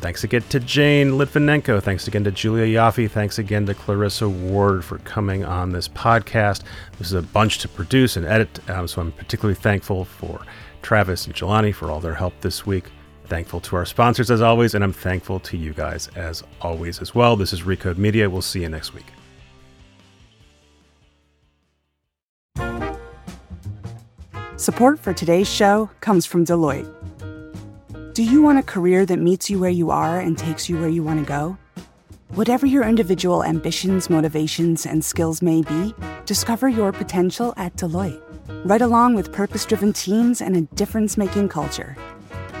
[0.00, 1.82] Thanks again to Jane Lytvynenko.
[1.82, 3.10] Thanks again to Julia Ioffe.
[3.10, 6.62] Thanks again to Clarissa Ward for coming on this podcast.
[6.98, 10.40] This is a bunch to produce and edit, um, so I'm particularly thankful for
[10.80, 12.86] Travis and Jelani for all their help this week.
[13.26, 17.14] Thankful to our sponsors as always, and I'm thankful to you guys as always as
[17.14, 17.36] well.
[17.36, 18.28] This is Recode Media.
[18.28, 19.06] We'll see you next week.
[24.60, 26.86] Support for today's show comes from Deloitte.
[28.12, 30.90] Do you want a career that meets you where you are and takes you where
[30.90, 31.56] you want to go?
[32.34, 35.94] Whatever your individual ambitions, motivations, and skills may be,
[36.26, 38.20] discover your potential at Deloitte.
[38.66, 41.96] Right along with purpose driven teams and a difference making culture.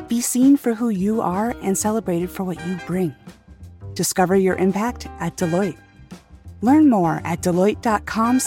[0.08, 3.14] Be seen for who you are and celebrated for what you bring.
[3.92, 5.76] Discover your impact at Deloitte.
[6.62, 8.40] Learn more at deloitte.com